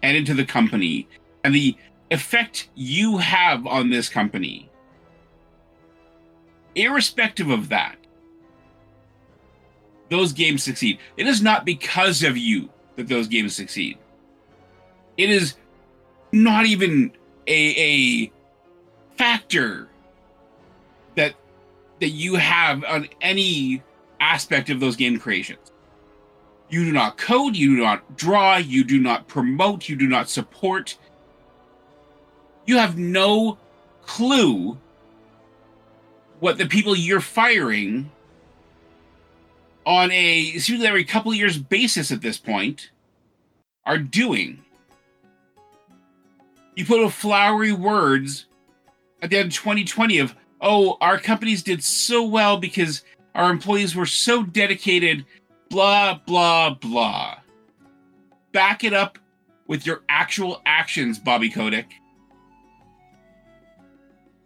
[0.05, 1.09] and into the company
[1.43, 1.77] and the
[2.13, 4.71] effect you have on this company,
[6.77, 7.97] irrespective of that,
[10.13, 10.99] those games succeed.
[11.17, 13.97] It is not because of you that those games succeed.
[15.17, 15.57] It is
[16.33, 17.13] not even
[17.47, 18.33] a, a
[19.17, 19.89] factor
[21.17, 21.35] that
[22.01, 23.83] that you have on any
[24.21, 25.73] aspect of those game creations.
[26.69, 30.29] You do not code, you do not draw, you do not promote, you do not
[30.29, 30.99] support.
[32.67, 33.57] You have no
[34.03, 34.79] clue
[36.41, 38.11] what the people you're firing
[39.87, 42.91] on a seemingly every couple years basis at this point
[43.85, 44.63] are doing.
[46.77, 48.47] You put a flowery words
[49.21, 53.03] at the end of 2020 of, oh, our companies did so well because
[53.35, 55.25] our employees were so dedicated,
[55.69, 57.39] blah, blah, blah.
[58.53, 59.19] Back it up
[59.67, 61.87] with your actual actions, Bobby Kotick.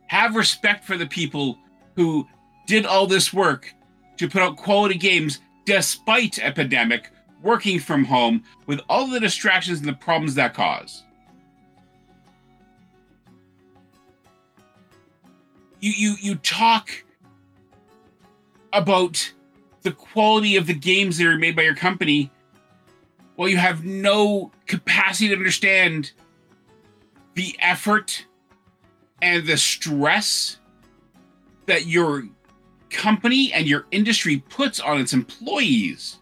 [0.09, 1.59] Have respect for the people
[1.97, 2.27] who
[2.67, 3.75] did all this work
[4.19, 7.11] to put out quality games despite epidemic,
[7.43, 11.03] working from home with all the distractions and the problems that cause.
[15.81, 16.91] You you you talk
[18.73, 19.33] about
[19.83, 22.31] the quality of the games that are made by your company
[23.37, 26.13] while you have no capacity to understand
[27.35, 28.27] the effort
[29.23, 30.59] and the stress
[31.67, 32.25] that your
[32.91, 36.19] company and your industry puts on its employees.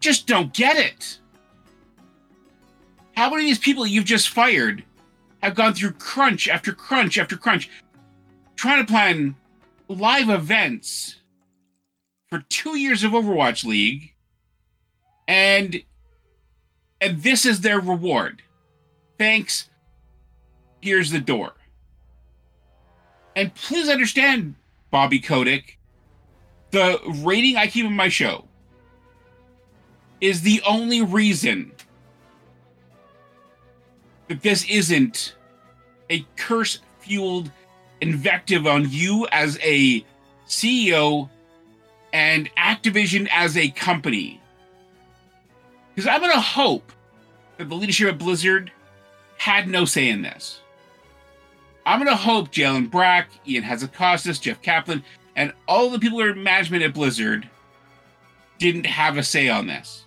[0.00, 1.18] Just don't get it.
[3.16, 4.84] How many of these people you've just fired
[5.42, 7.70] have gone through crunch after crunch after crunch,
[8.56, 9.36] trying to plan
[9.88, 11.16] live events
[12.28, 14.14] for two years of Overwatch League,
[15.28, 15.82] and
[17.00, 18.42] and this is their reward.
[19.18, 19.68] Thanks.
[20.80, 21.52] Here's the door.
[23.36, 24.54] And please understand,
[24.94, 25.76] Bobby Kotick,
[26.70, 28.44] the rating I keep in my show
[30.20, 31.72] is the only reason
[34.28, 35.34] that this isn't
[36.10, 37.50] a curse fueled
[38.02, 40.04] invective on you as a
[40.46, 41.28] CEO
[42.12, 44.40] and Activision as a company.
[45.92, 46.92] Because I'm going to hope
[47.58, 48.70] that the leadership at Blizzard
[49.38, 50.60] had no say in this.
[51.86, 52.64] I'm going to hope J.
[52.64, 55.04] Allen Brack, Ion Hazzikostas, Jeff Kaplan,
[55.36, 57.48] and all the people who are in management at Blizzard
[58.58, 60.04] didn't have a say on this.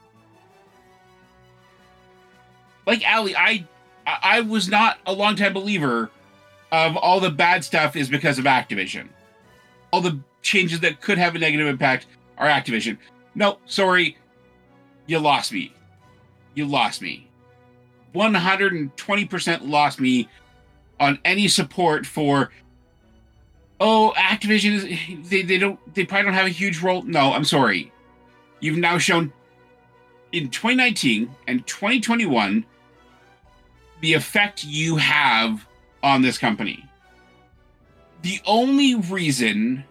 [2.86, 3.68] Like Ali, I
[4.08, 6.10] I was not a longtime believer
[6.72, 9.10] of all the bad stuff is because of Activision.
[9.92, 12.08] All the changes that could have a negative impact
[12.38, 12.98] are Activision.
[13.36, 14.18] No, sorry.
[15.06, 15.74] you lost me.
[16.56, 17.28] You lost me.
[18.16, 20.28] 120% lost me
[21.00, 22.52] on any support for
[23.80, 27.04] oh activision is they, they don't they probably don't have a huge role.
[27.04, 27.92] No i'm sorry.
[28.60, 29.32] You've now shown
[30.32, 32.66] in 2019 and 2021
[34.02, 35.66] the effect you have
[36.04, 36.84] on this company.
[38.24, 39.84] The only reason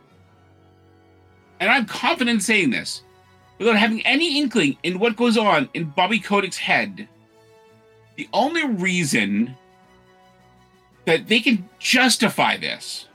[1.61, 3.03] and i'm confident in saying this
[3.59, 7.09] without having any inkling in what goes on in bobby kotick's head
[8.17, 9.55] the only reason
[11.07, 13.09] that they can justify this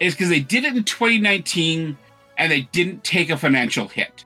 [0.00, 1.96] is because they did it in 2019
[2.38, 4.24] and they didn't take a financial hit.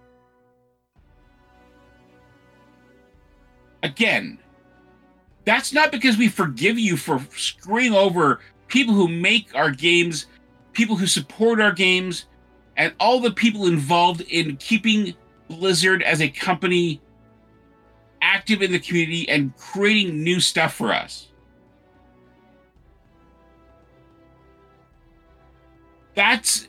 [3.83, 4.39] Again,
[5.45, 10.27] that's not because we forgive you for screwing over people who make our games,
[10.73, 12.27] people who support our games,
[12.77, 15.15] and all the people involved in keeping
[15.49, 17.01] Blizzard as a company
[18.23, 21.30] active in the community and creating new stuff for us.
[26.15, 26.69] That's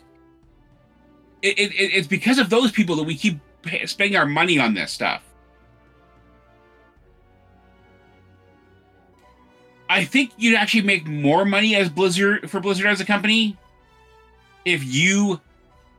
[1.42, 3.40] it, it, it's because of those people that we keep
[3.86, 5.24] spending our money on this stuff.
[9.90, 13.58] I think you'd actually make more money as Blizzard for Blizzard as a company
[14.64, 15.42] if you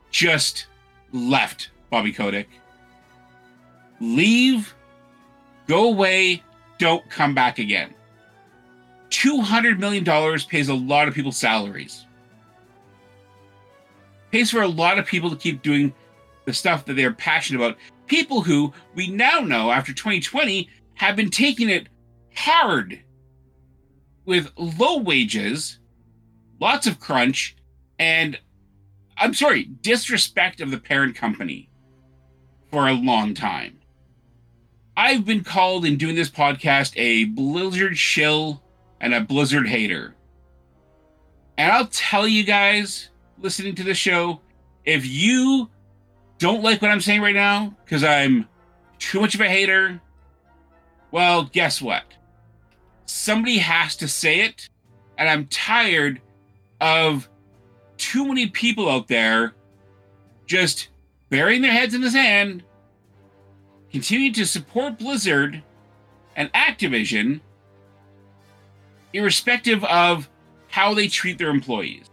[0.09, 0.65] just
[1.11, 2.47] left Bobby Kotick.
[3.99, 4.73] Leave
[5.67, 6.43] Go away.
[6.77, 7.93] Don't come back again.
[9.09, 10.03] $200 million
[10.49, 12.05] pays a lot of people's salaries.
[14.33, 15.93] Pays for a lot of people to keep doing
[16.45, 17.77] the stuff that they're passionate about.
[18.07, 21.87] People who we now know after 2020 have been taking it
[22.35, 22.99] hard
[24.25, 25.77] with low wages,
[26.59, 27.55] lots of crunch,
[27.99, 28.39] and
[29.17, 31.69] I'm sorry, disrespect of the parent company
[32.71, 33.81] for a long time.
[34.97, 38.63] I've been called in doing this podcast a Blizzard shill
[38.99, 40.15] and a Blizzard hater.
[41.55, 43.09] And I'll tell you guys
[43.43, 44.39] listening to the show,
[44.85, 45.69] if you
[46.39, 48.47] don't like what I'm saying right now because I'm
[48.97, 50.01] too much of a hater,
[51.11, 52.03] well, guess what?
[53.05, 54.69] Somebody has to say it,
[55.17, 56.21] and I'm tired
[56.81, 57.29] of
[57.97, 59.53] too many people out there
[60.47, 60.87] just
[61.29, 62.63] burying their heads in the sand
[63.93, 65.61] continuing to support Blizzard
[66.35, 67.41] and Activision,
[69.13, 70.27] irrespective of
[70.67, 72.09] how they treat their employees.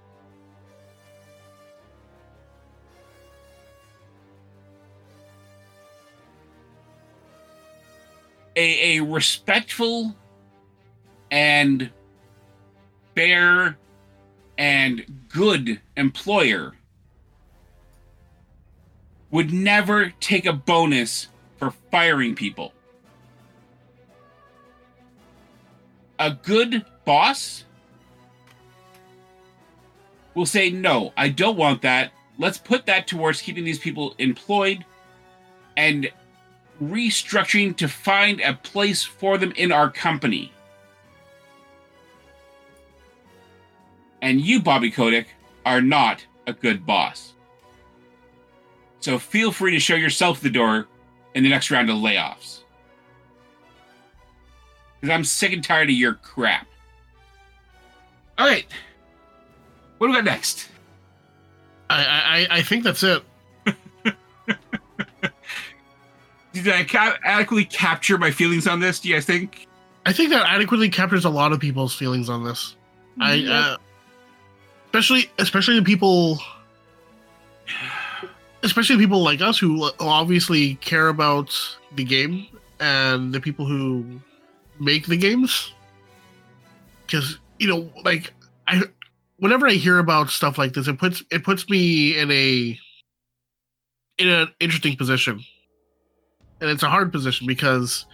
[8.61, 10.15] A, a respectful
[11.31, 11.91] and
[13.15, 13.79] fair
[14.59, 16.75] and good employer
[19.31, 22.75] would never take a bonus for firing people.
[26.19, 27.65] A good boss
[30.35, 32.13] will say, No, I don't want that.
[32.39, 34.85] Let's put that towards keeping these people employed
[35.79, 36.11] and
[36.83, 40.53] restructuring to find a place for them in our company.
[44.23, 45.29] And you, Bobby Kotick,
[45.65, 47.35] are not a good boss.
[49.01, 50.87] So feel free to show yourself the door
[51.35, 52.63] in the next round of layoffs.
[55.01, 56.67] Because I'm sick and tired of your crap.
[58.37, 58.67] All right.
[59.99, 60.69] What do we got next?
[61.89, 63.23] I I, I think that's it.
[66.53, 69.01] Did I ca- adequately capture my feelings on this?
[69.01, 69.69] Do you guys think?
[70.07, 72.75] I think that adequately captures a lot of people's feelings on this.
[73.21, 73.77] I uh,
[74.87, 76.41] especially especially the people
[78.63, 81.57] especially people like us who obviously care about
[81.95, 82.47] the game
[82.79, 84.05] and the people who
[84.79, 85.73] make the games
[87.07, 88.33] because you know like
[88.67, 88.83] i
[89.39, 92.79] whenever i hear about stuff like this it puts it puts me in a
[94.19, 95.43] in an interesting position
[96.61, 98.07] and it's a hard position because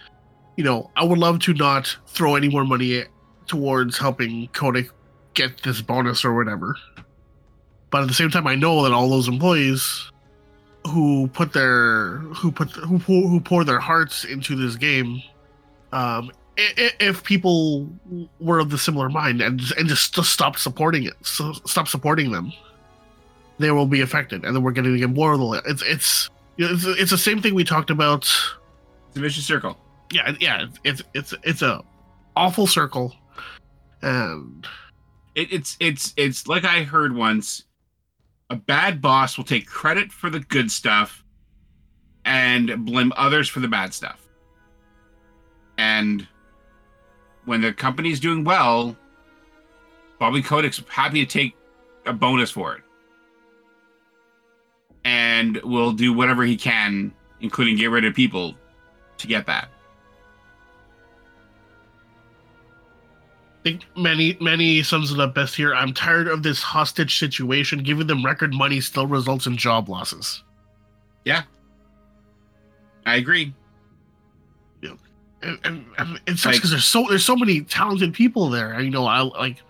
[0.55, 3.03] you know i would love to not throw any more money
[3.47, 4.89] towards helping kotick
[5.33, 6.75] get this bonus or whatever.
[7.91, 10.11] But at the same time i know that all those employees
[10.87, 15.21] who put their who put who pour, who pour their hearts into this game
[15.93, 17.87] um if people
[18.39, 22.31] were of the similar mind and and just, just stop supporting it so stop supporting
[22.31, 22.51] them
[23.59, 26.29] they will be affected and then we're getting to get more of the it's it's
[26.57, 29.77] it's, it's the same thing we talked about it's a vicious circle
[30.11, 31.83] yeah yeah it's it's it's a
[32.35, 33.13] awful circle
[34.01, 34.67] and
[35.35, 37.63] it, it's it's it's like i heard once
[38.49, 41.23] a bad boss will take credit for the good stuff
[42.25, 44.21] and blame others for the bad stuff.
[45.77, 46.27] And
[47.45, 48.95] when the company's doing well,
[50.19, 51.55] Bobby Kotick's happy to take
[52.05, 52.83] a bonus for it.
[55.07, 58.55] And will do whatever he can, including get rid of people,
[59.19, 59.69] to get that.
[63.59, 65.73] I think many many sums it up best here.
[65.73, 67.83] I'm tired of this hostage situation.
[67.83, 70.43] Giving them record money still results in job losses.
[71.23, 71.43] Yeah.
[73.05, 73.53] I agree.
[75.43, 78.77] And, and, and it sucks Like- because there's so there's so many talented people there.
[78.81, 79.61] You know, I like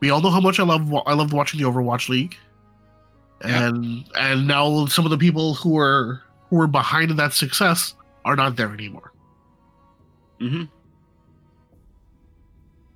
[0.00, 2.36] we all know how much I love I loved watching the Overwatch League,
[3.44, 3.68] Yeah.
[3.68, 8.36] and and now some of the people who are who are behind that success are
[8.36, 9.12] not there anymore.
[10.40, 10.64] Mm-hmm.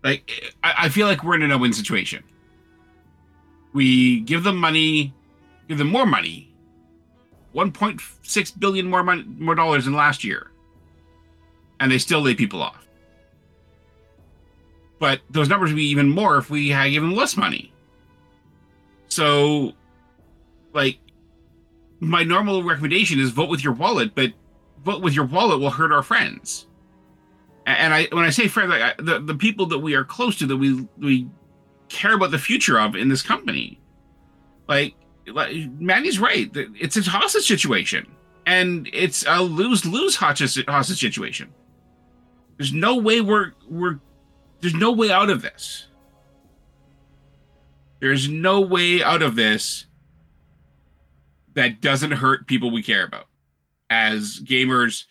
[0.02, 2.24] Like I, I feel like we're in a no-win situation.
[3.72, 5.14] We give them money,
[5.68, 6.52] give them more money,
[7.54, 10.50] 1.6 billion more money, more dollars than last year,
[11.80, 12.86] and they still lay people off.
[14.98, 17.72] But those numbers would be even more if we had given less money.
[19.08, 19.72] So,
[20.72, 20.98] like,
[22.00, 24.32] my normal recommendation is vote with your wallet, but
[24.84, 26.66] vote with your wallet will hurt our friends
[27.66, 30.46] and I when I say friends, like the the people that we are close to,
[30.46, 31.28] that we we
[31.88, 33.80] care about the future of in this company,
[34.68, 34.94] like,
[35.26, 36.50] like Manny's right.
[36.54, 38.10] It's a hostage situation,
[38.46, 41.52] and it's a lose lose hostage hostage situation.
[42.56, 44.00] There's no way we're we're
[44.60, 45.86] there's no way out of this.
[48.00, 49.86] There's no way out of this
[51.54, 53.26] that doesn't hurt people we care about
[53.90, 55.04] as gamers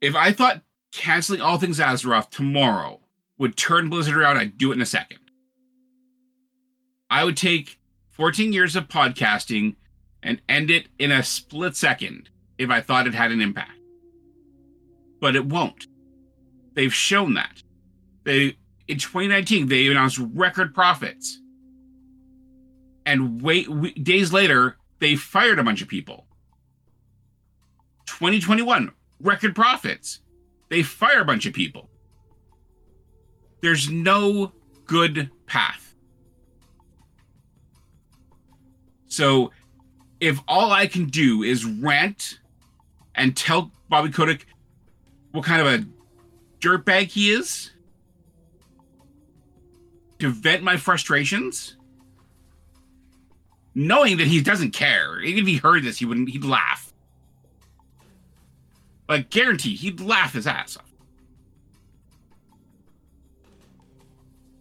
[0.00, 3.00] if I thought canceling all things Azeroth tomorrow
[3.38, 5.18] would turn Blizzard around, I'd do it in a second.
[7.10, 7.78] I would take
[8.10, 9.76] 14 years of podcasting
[10.22, 13.72] and end it in a split second if I thought it had an impact.
[15.20, 15.86] But it won't.
[16.74, 17.62] They've shown that.
[18.24, 18.56] They
[18.86, 21.40] in 2019 they announced record profits.
[23.08, 26.26] And wait we, days later they fired a bunch of people.
[28.04, 30.20] 2021 record profits.
[30.68, 31.88] They fire a bunch of people.
[33.62, 34.52] There's no
[34.84, 35.94] good path.
[39.06, 39.52] So
[40.20, 42.40] if all I can do is rant
[43.14, 44.44] and tell Bobby Kotick
[45.32, 45.86] what kind of a
[46.60, 47.70] dirtbag he is
[50.18, 51.77] to vent my frustrations,
[53.78, 55.20] knowing that he doesn't care.
[55.20, 56.92] Even if he heard this, he wouldn't he'd laugh.
[59.08, 60.84] Like guarantee he'd laugh his ass off.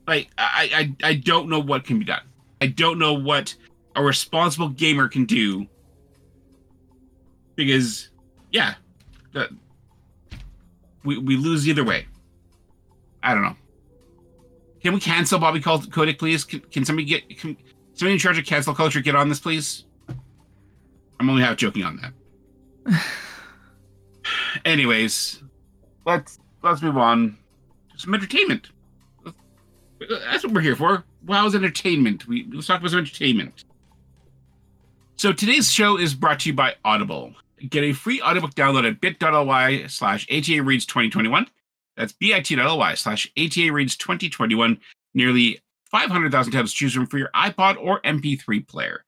[0.07, 2.21] Like I, I I don't know what can be done.
[2.61, 3.53] I don't know what
[3.95, 5.65] a responsible gamer can do.
[7.55, 8.09] Because
[8.51, 8.75] yeah,
[9.33, 9.49] the,
[11.03, 12.05] we we lose either way.
[13.23, 13.55] I don't know.
[14.83, 16.43] Can we cancel Bobby Kotick, please?
[16.43, 17.57] Can, can somebody get can
[17.97, 19.85] somebody in charge of cancel culture get on this, please?
[21.19, 21.99] I'm only half joking on
[22.85, 23.03] that.
[24.65, 25.41] Anyways,
[26.05, 27.37] let's let's move on.
[27.95, 28.69] Some entertainment.
[29.99, 31.03] That's what we're here for.
[31.25, 32.27] Wow's entertainment.
[32.27, 33.65] We let's talk about some entertainment.
[35.15, 37.33] So today's show is brought to you by Audible.
[37.69, 41.47] Get a free audiobook download at bit.ly slash ATA Reads 2021.
[41.95, 44.79] That's bit.ly slash ATA Reads 2021.
[45.15, 45.59] Nearly
[45.91, 49.03] 500,000 titles to choose from for your iPod or MP3 player.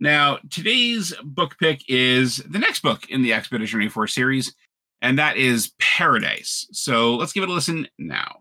[0.00, 4.54] Now, today's book pick is the next book in the Expeditionary Force series,
[5.00, 6.66] and that is Paradise.
[6.72, 8.40] So let's give it a listen now.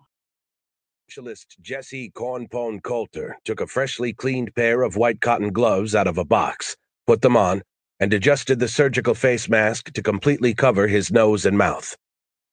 [1.07, 6.17] Specialist Jesse Cornpone Coulter took a freshly cleaned pair of white cotton gloves out of
[6.17, 6.75] a box,
[7.05, 7.61] put them on,
[7.99, 11.95] and adjusted the surgical face mask to completely cover his nose and mouth.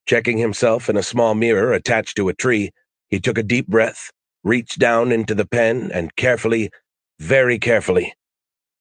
[0.06, 2.70] Checking himself in a small mirror attached to a tree,
[3.08, 4.10] he took a deep breath,
[4.44, 6.70] reached down into the pen, and carefully,
[7.18, 8.14] very carefully,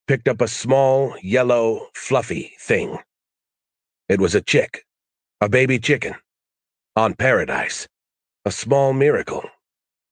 [0.08, 2.98] picked up a small, yellow, fluffy thing.
[4.08, 4.86] It was a chick,
[5.42, 6.16] a baby chicken,
[6.96, 7.88] on paradise,
[8.46, 9.44] a small miracle.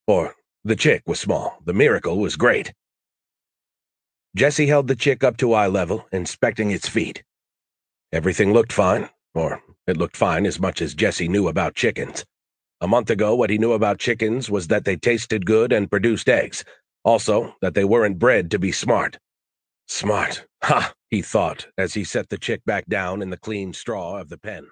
[0.06, 2.74] Or, the chick was small, the miracle was great.
[4.36, 7.24] Jesse held the chick up to eye level, inspecting its feet.
[8.12, 12.24] Everything looked fine, or it looked fine as much as Jesse knew about chickens.
[12.82, 16.30] A month ago, what he knew about chickens was that they tasted good and produced
[16.30, 16.64] eggs.
[17.04, 19.18] Also, that they weren't bred to be smart.
[19.88, 20.46] Smart.
[20.64, 20.94] Ha!
[21.10, 24.38] he thought as he set the chick back down in the clean straw of the
[24.38, 24.68] pen.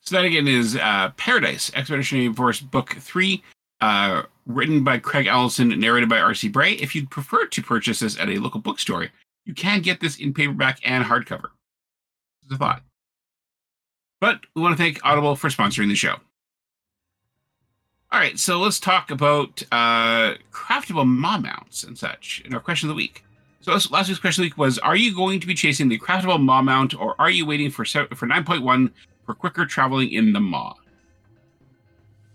[0.00, 3.42] So that again is uh, Paradise, Expedition Force Book 3,
[3.80, 6.48] uh, written by Craig Alanson, narrated by R.C.
[6.48, 6.72] Bray.
[6.72, 9.08] If you'd prefer to purchase this at a local bookstore,
[9.44, 11.50] you can get this in paperback and hardcover.
[12.44, 12.82] It's a thought.
[14.20, 16.16] But we want to thank Audible for sponsoring the show.
[18.10, 22.88] All right, so let's talk about uh, craftable maw mounts and such in our question
[22.88, 23.24] of the week.
[23.60, 25.88] So last last week's question of the week was: Are you going to be chasing
[25.88, 28.92] the craftable maw mount, or are you waiting for se- for nine point one
[29.26, 30.74] for quicker traveling in the maw?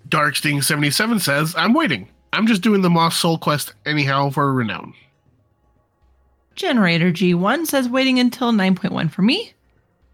[0.09, 2.07] Darksting77 says, I'm waiting.
[2.33, 4.93] I'm just doing the Moss Soul quest anyhow for renown.
[6.55, 9.53] Generator G1 says waiting until 9.1 for me.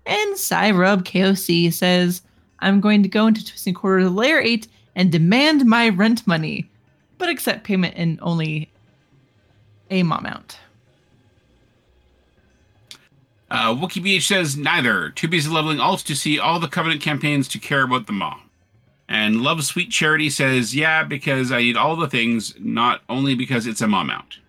[0.05, 2.21] And Cyrub KOC says,
[2.59, 4.67] I'm going to go into Twisting Corridors Layer 8
[4.99, 6.69] and demand my rent money,
[7.17, 8.69] but accept payment in only
[9.89, 10.59] a mom amount.
[13.49, 15.09] Uh, WookieBH says neither.
[15.11, 18.41] Too busy leveling alt to see all the Covenant campaigns to care about the maw.
[19.07, 23.67] And Love Sweet Charity says, yeah, because I need all the things, not only because
[23.67, 24.39] it's a maw mount.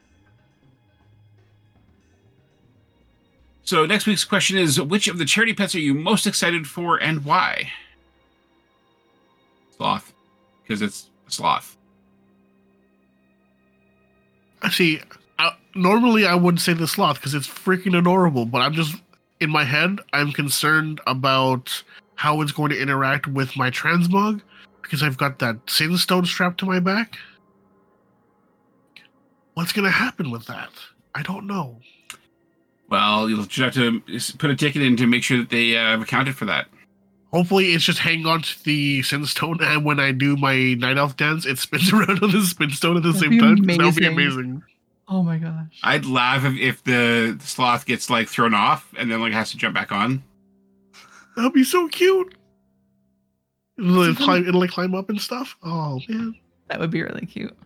[3.62, 6.96] So next week's question is: Which of the charity pets are you most excited for,
[6.96, 7.70] and why?
[9.76, 10.12] Sloth,
[10.70, 11.76] because it's a sloth.
[14.70, 15.00] See,
[15.40, 18.94] I, normally I wouldn't say the sloth because it's freaking adorable, but I'm just
[19.40, 19.98] in my head.
[20.12, 21.82] I'm concerned about
[22.14, 24.42] how it's going to interact with my transmog
[24.82, 27.18] because I've got that sinstone strapped to my back.
[29.54, 30.70] What's going to happen with that?
[31.16, 31.80] I don't know.
[32.88, 34.00] Well, you'll just have to
[34.38, 36.68] put a ticket in to make sure that they uh, have accounted for that.
[37.32, 41.16] Hopefully, it's just hang on to the sinstone, and when I do my night elf
[41.16, 43.56] dance, it spins around on the spinstone at the That'd same time.
[43.56, 43.66] time.
[43.66, 44.38] 'cause That would be amazing.
[44.40, 44.62] amazing.
[45.08, 45.78] Oh my gosh.
[45.82, 49.56] I'd laugh if, if the sloth gets like thrown off and then like has to
[49.56, 50.22] jump back on.
[51.36, 52.34] That'd be so cute.
[53.78, 55.56] It'll, like, climb, it'll like climb up and stuff.
[55.62, 56.34] Oh man.
[56.68, 57.56] That would be really cute.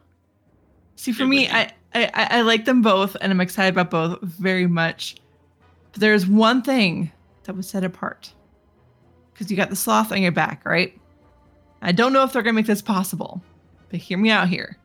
[0.97, 1.49] See, for It me.
[1.49, 5.17] I, I I I like them both, and I'm excited about both very much.
[5.93, 7.11] But there's one thing
[7.45, 8.33] that was set apart,
[9.35, 10.99] because you got the sloth on your back, right?
[11.83, 13.43] I don't know if they're gonna make this possible,
[13.91, 14.79] but hear me out here.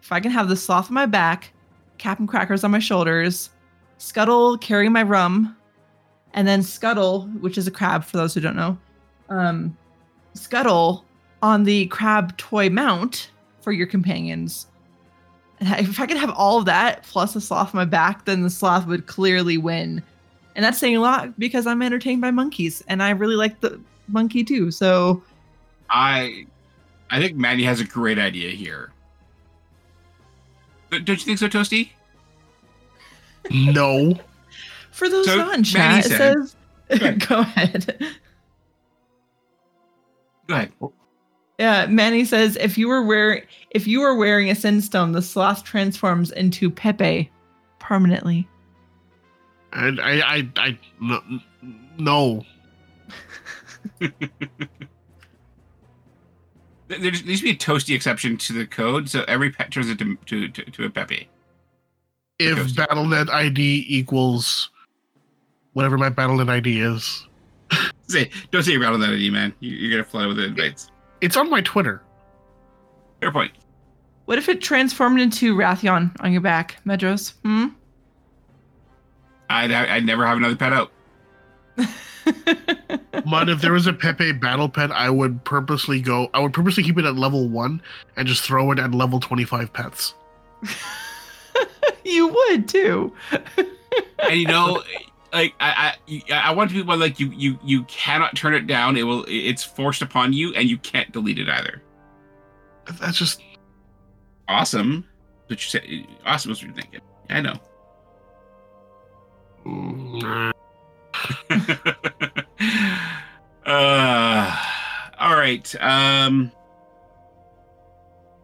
[0.00, 1.52] If I can have the sloth on my back,
[1.98, 3.50] Captain Crackers on my shoulders,
[3.98, 5.54] Scuttle carrying my rum,
[6.32, 8.78] and then Scuttle, which is a crab for those who don't know,
[9.28, 9.76] um,
[10.34, 11.04] Scuttle
[11.42, 13.30] on the crab toy mount
[13.60, 14.66] for your companions.
[15.60, 18.48] If I could have all of that plus a sloth on my back, then the
[18.48, 20.02] sloth would clearly win.
[20.56, 23.80] And that's saying a lot because I'm entertained by monkeys and I really like the
[24.08, 24.70] monkey too.
[24.70, 25.22] So
[25.88, 26.46] I
[27.10, 28.92] I think Maddie has a great idea here.
[30.90, 31.90] Don't don't you think so, Toasty?
[33.50, 34.14] No.
[34.90, 36.56] for those So, not in chat, it said- says
[36.90, 37.20] ahead.
[37.28, 38.06] go ahead.
[40.48, 40.72] Go ahead.
[41.58, 45.62] Yeah, Manny says if you were wearing if you were wearing a sinstone, the sloth
[45.62, 47.30] transforms into Pepe
[47.78, 48.48] permanently.
[49.72, 51.20] And I, I, I, no.
[51.98, 52.44] no.
[56.88, 59.88] There there needs to be a Toasty exception to the code, so every pet turns
[59.88, 61.28] into to, to, to a Pepe.
[62.40, 62.84] If Toasty.
[62.84, 64.70] BattleNet ID equals
[65.74, 67.28] whatever my BattleNet ID is,
[68.08, 69.54] Say, don't say you're out on that ID, man.
[69.60, 70.90] You, you're gonna fly with the invites.
[71.20, 72.02] it's on my Twitter.
[73.20, 73.52] Fair point.
[74.24, 77.34] What if it transformed into Wrathion on your back, Medros?
[77.44, 77.68] Hmm?
[79.50, 80.92] I'd I'd never have another pet out.
[83.26, 86.30] Mud, if there was a Pepe battle pet, I would purposely go.
[86.32, 87.82] I would purposely keep it at level one
[88.16, 90.14] and just throw it at level twenty-five pets.
[92.04, 93.12] you would too.
[94.22, 94.82] and you know
[95.32, 98.66] like I, I i want to be one like you you you cannot turn it
[98.66, 101.82] down it will it's forced upon you and you can't delete it either
[103.00, 103.40] That's just
[104.48, 105.06] awesome
[105.48, 107.54] but you said awesome is what you're thinking i know
[113.66, 114.56] uh
[115.18, 116.50] all right um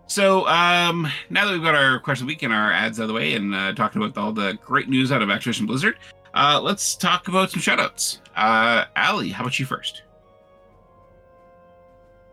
[0.06, 3.04] so um now that we've got our question of the week and our ads out
[3.04, 5.98] of the way and uh, talking about all the great news out of Activision Blizzard,
[6.34, 8.20] uh, let's talk about some shoutouts.
[8.36, 10.02] Uh, Allie, how about you first?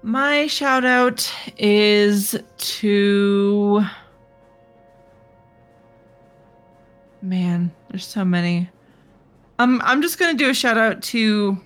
[0.04, 3.84] My shout out is to
[7.24, 8.70] Man, there's so many.
[9.60, 11.58] Um I'm just going to do a shout out to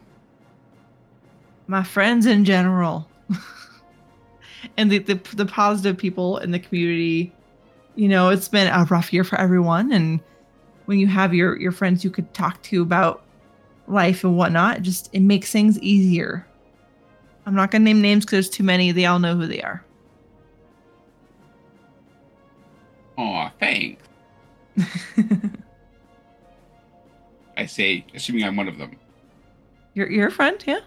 [1.68, 3.08] my friends in general.
[4.78, 7.34] and the, the the positive people in the community.
[7.96, 10.20] You know, it's been a rough year for everyone and
[10.86, 13.24] when you have your your friends you could talk to about
[13.88, 16.46] life and whatnot, it just it makes things easier.
[17.46, 18.92] I'm not gonna name names because there's too many.
[18.92, 19.84] They all know who they are.
[23.18, 24.04] Aw, thanks.
[27.58, 28.96] I say, assuming I'm one of them.
[29.94, 30.80] You're, you're a friend, yeah?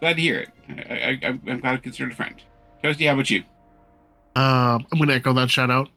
[0.00, 0.48] Glad to hear it.
[0.68, 2.34] I, I, I'm I'm glad to consider a friend.
[2.82, 3.44] Toasty, how about you?
[4.34, 5.90] Um, I'm gonna echo that shout out,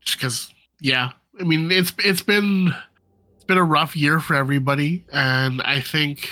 [0.00, 0.54] just because.
[0.80, 2.74] Yeah, I mean it's it's been
[3.34, 6.30] it's been a rough year for everybody, and I think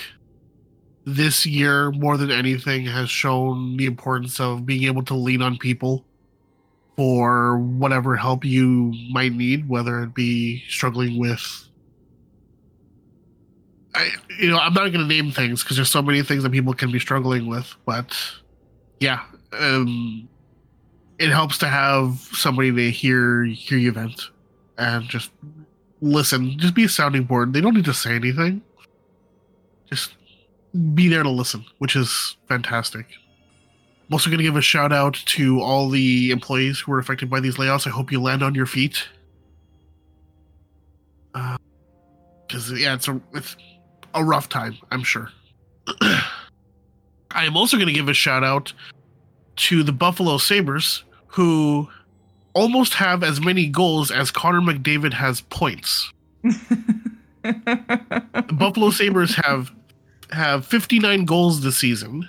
[1.05, 5.57] this year more than anything has shown the importance of being able to lean on
[5.57, 6.05] people
[6.95, 11.67] for whatever help you might need, whether it be struggling with.
[13.93, 14.09] I,
[14.39, 16.73] you know, I'm not going to name things because there's so many things that people
[16.73, 18.17] can be struggling with, but
[18.99, 19.23] yeah,
[19.53, 20.29] um,
[21.19, 24.29] it helps to have somebody to hear hear you vent
[24.77, 25.31] and just
[26.01, 26.57] listen.
[26.57, 27.53] Just be a sounding board.
[27.53, 28.61] They don't need to say anything.
[29.89, 30.15] Just
[30.93, 33.07] be there to listen, which is fantastic.
[34.11, 37.29] I'm also going to give a shout out to all the employees who were affected
[37.29, 37.87] by these layoffs.
[37.87, 39.07] I hope you land on your feet.
[41.33, 41.55] Uh,
[42.45, 43.55] because yeah, it's a it's
[44.13, 45.31] a rough time, I'm sure.
[46.01, 46.25] I
[47.35, 48.73] am also going to give a shout out
[49.55, 51.87] to the Buffalo Sabres, who
[52.53, 56.11] almost have as many goals as Connor McDavid has points.
[56.43, 59.71] The Buffalo Sabres have
[60.31, 62.27] have 59 goals this season.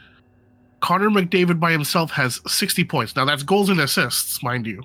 [0.83, 3.17] Connor McDavid by himself has 60 points.
[3.17, 4.83] Now that's goals and assists, mind you.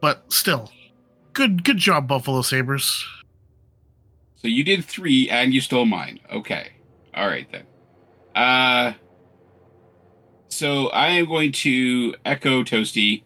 [0.00, 0.72] But still,
[1.34, 3.06] good good job, Buffalo Sabres.
[4.36, 6.18] So you did three and you stole mine.
[6.32, 6.72] Okay.
[7.14, 7.64] All right then.
[8.34, 8.94] Uh
[10.48, 13.22] so I am going to echo Toasty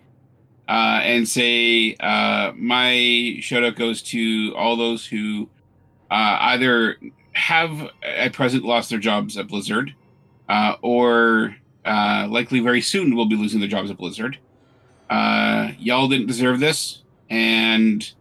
[0.67, 5.49] uh, and say uh, my shout out goes to all those who
[6.11, 6.97] uh, either
[7.33, 9.95] have at present lost their jobs at Blizzard
[10.49, 11.55] uh, or
[11.85, 14.39] uh, likely very soon will be losing their jobs at Blizzard.
[15.11, 18.13] Uh, y'all didn't deserve this, and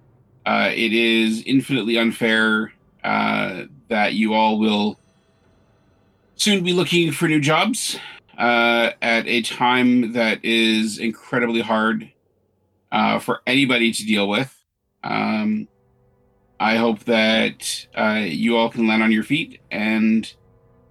[0.45, 2.73] uh, it is infinitely unfair
[3.03, 4.99] uh, that you all will
[6.35, 7.99] soon be looking for new jobs
[8.37, 12.11] uh, at a time that is incredibly hard
[13.21, 14.53] for anybody to deal with.
[15.03, 15.67] Um,
[16.59, 17.87] I hope that
[18.29, 20.31] you all can land on your feet and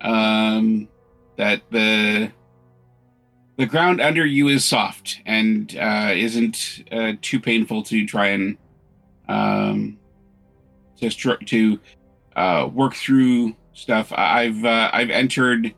[0.01, 0.89] um,
[1.37, 2.33] that the
[3.57, 8.59] the ground under you is soft and uh, isn't uh, too painful to try and
[9.29, 9.99] um,
[10.99, 11.81] to str- to
[12.37, 14.13] uh, work through stuff.
[14.13, 15.75] I've uh, I've entered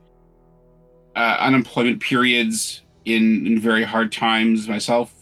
[1.14, 5.12] uh, unemployment periods in, in very hard times myself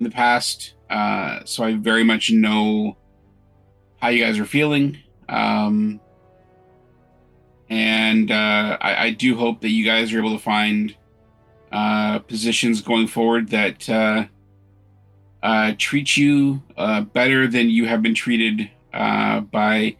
[0.00, 2.96] in the past, uh, so I very much know
[4.00, 4.98] how you guys are feeling.
[5.28, 6.00] Um,
[7.70, 10.94] and uh, I, I do hope that you guys are able to find
[11.72, 14.26] uh, positions going forward that uh,
[15.42, 19.96] uh, treat you uh, better than you have been treated uh, by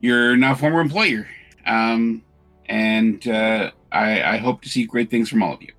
[0.00, 1.26] your now former employer.
[1.66, 2.22] Um,
[2.66, 5.72] and uh, I, I hope to see great things from all of you.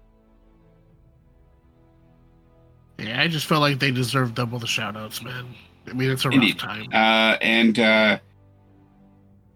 [3.00, 5.54] Yeah, I just felt like they deserve double the shout outs, man.
[5.88, 6.62] I mean, it's a Indeed.
[6.64, 6.88] rough time.
[6.92, 8.20] Uh, and uh,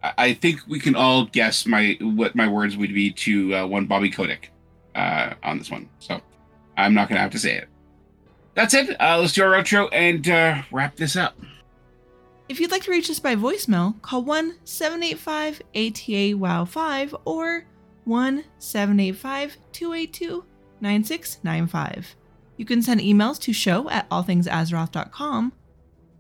[0.02, 3.86] I- think we can all guess my what my words would be to uh, one
[3.86, 4.52] Bobby Kotick
[4.96, 5.90] uh, on this one.
[6.00, 6.22] So
[6.78, 7.68] I'm not gonna have to say it.
[8.56, 9.00] That's it.
[9.00, 11.38] Uh, let's do our outro and uh, wrap this up.
[12.48, 17.66] If you'd like to reach us by voicemail, call 1 785 ATA WOW 5 or
[18.06, 20.46] 1 785 282
[20.82, 22.16] 9695.
[22.58, 25.54] You can send emails to show at allthingsazeroth.com.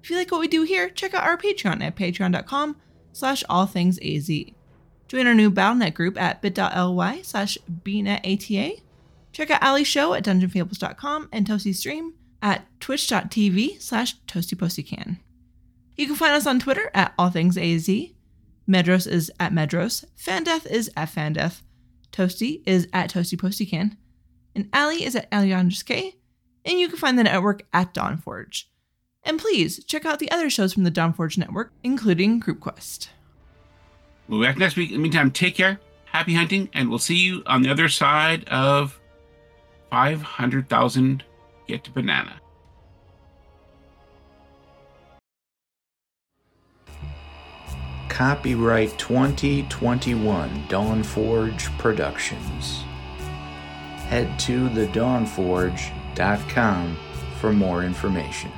[0.03, 2.77] If you like what we do here, check out our Patreon at patreon.com
[3.19, 4.53] slash allthingsaz.
[5.07, 8.81] Join our new BattleNet group at bit.ly slash bnetata.
[9.31, 15.17] Check out Ali's show at dungeonfables.com and Toasty's stream at twitch.tv slash toastypostycan.
[15.97, 18.13] You can find us on Twitter at allthingsaz.
[18.69, 20.05] Medros is at Medros.
[20.17, 21.61] Fandeath is at Fandeath.
[22.11, 23.97] Toasty is at toastypostycan.
[24.55, 26.13] And Ali is at Aliandros
[26.65, 28.65] And you can find the network at Dawnforge.
[29.23, 33.09] And please check out the other shows from the Dawnforge network, including Group Quest.
[34.27, 34.91] We'll be back next week.
[34.91, 38.47] In the meantime, take care, happy hunting, and we'll see you on the other side
[38.49, 38.99] of
[39.89, 41.23] 500,000
[41.67, 42.39] Get to Banana.
[48.09, 52.81] Copyright 2021 Dawnforge Productions.
[54.07, 56.97] Head to thedawnforge.com
[57.39, 58.51] for more information.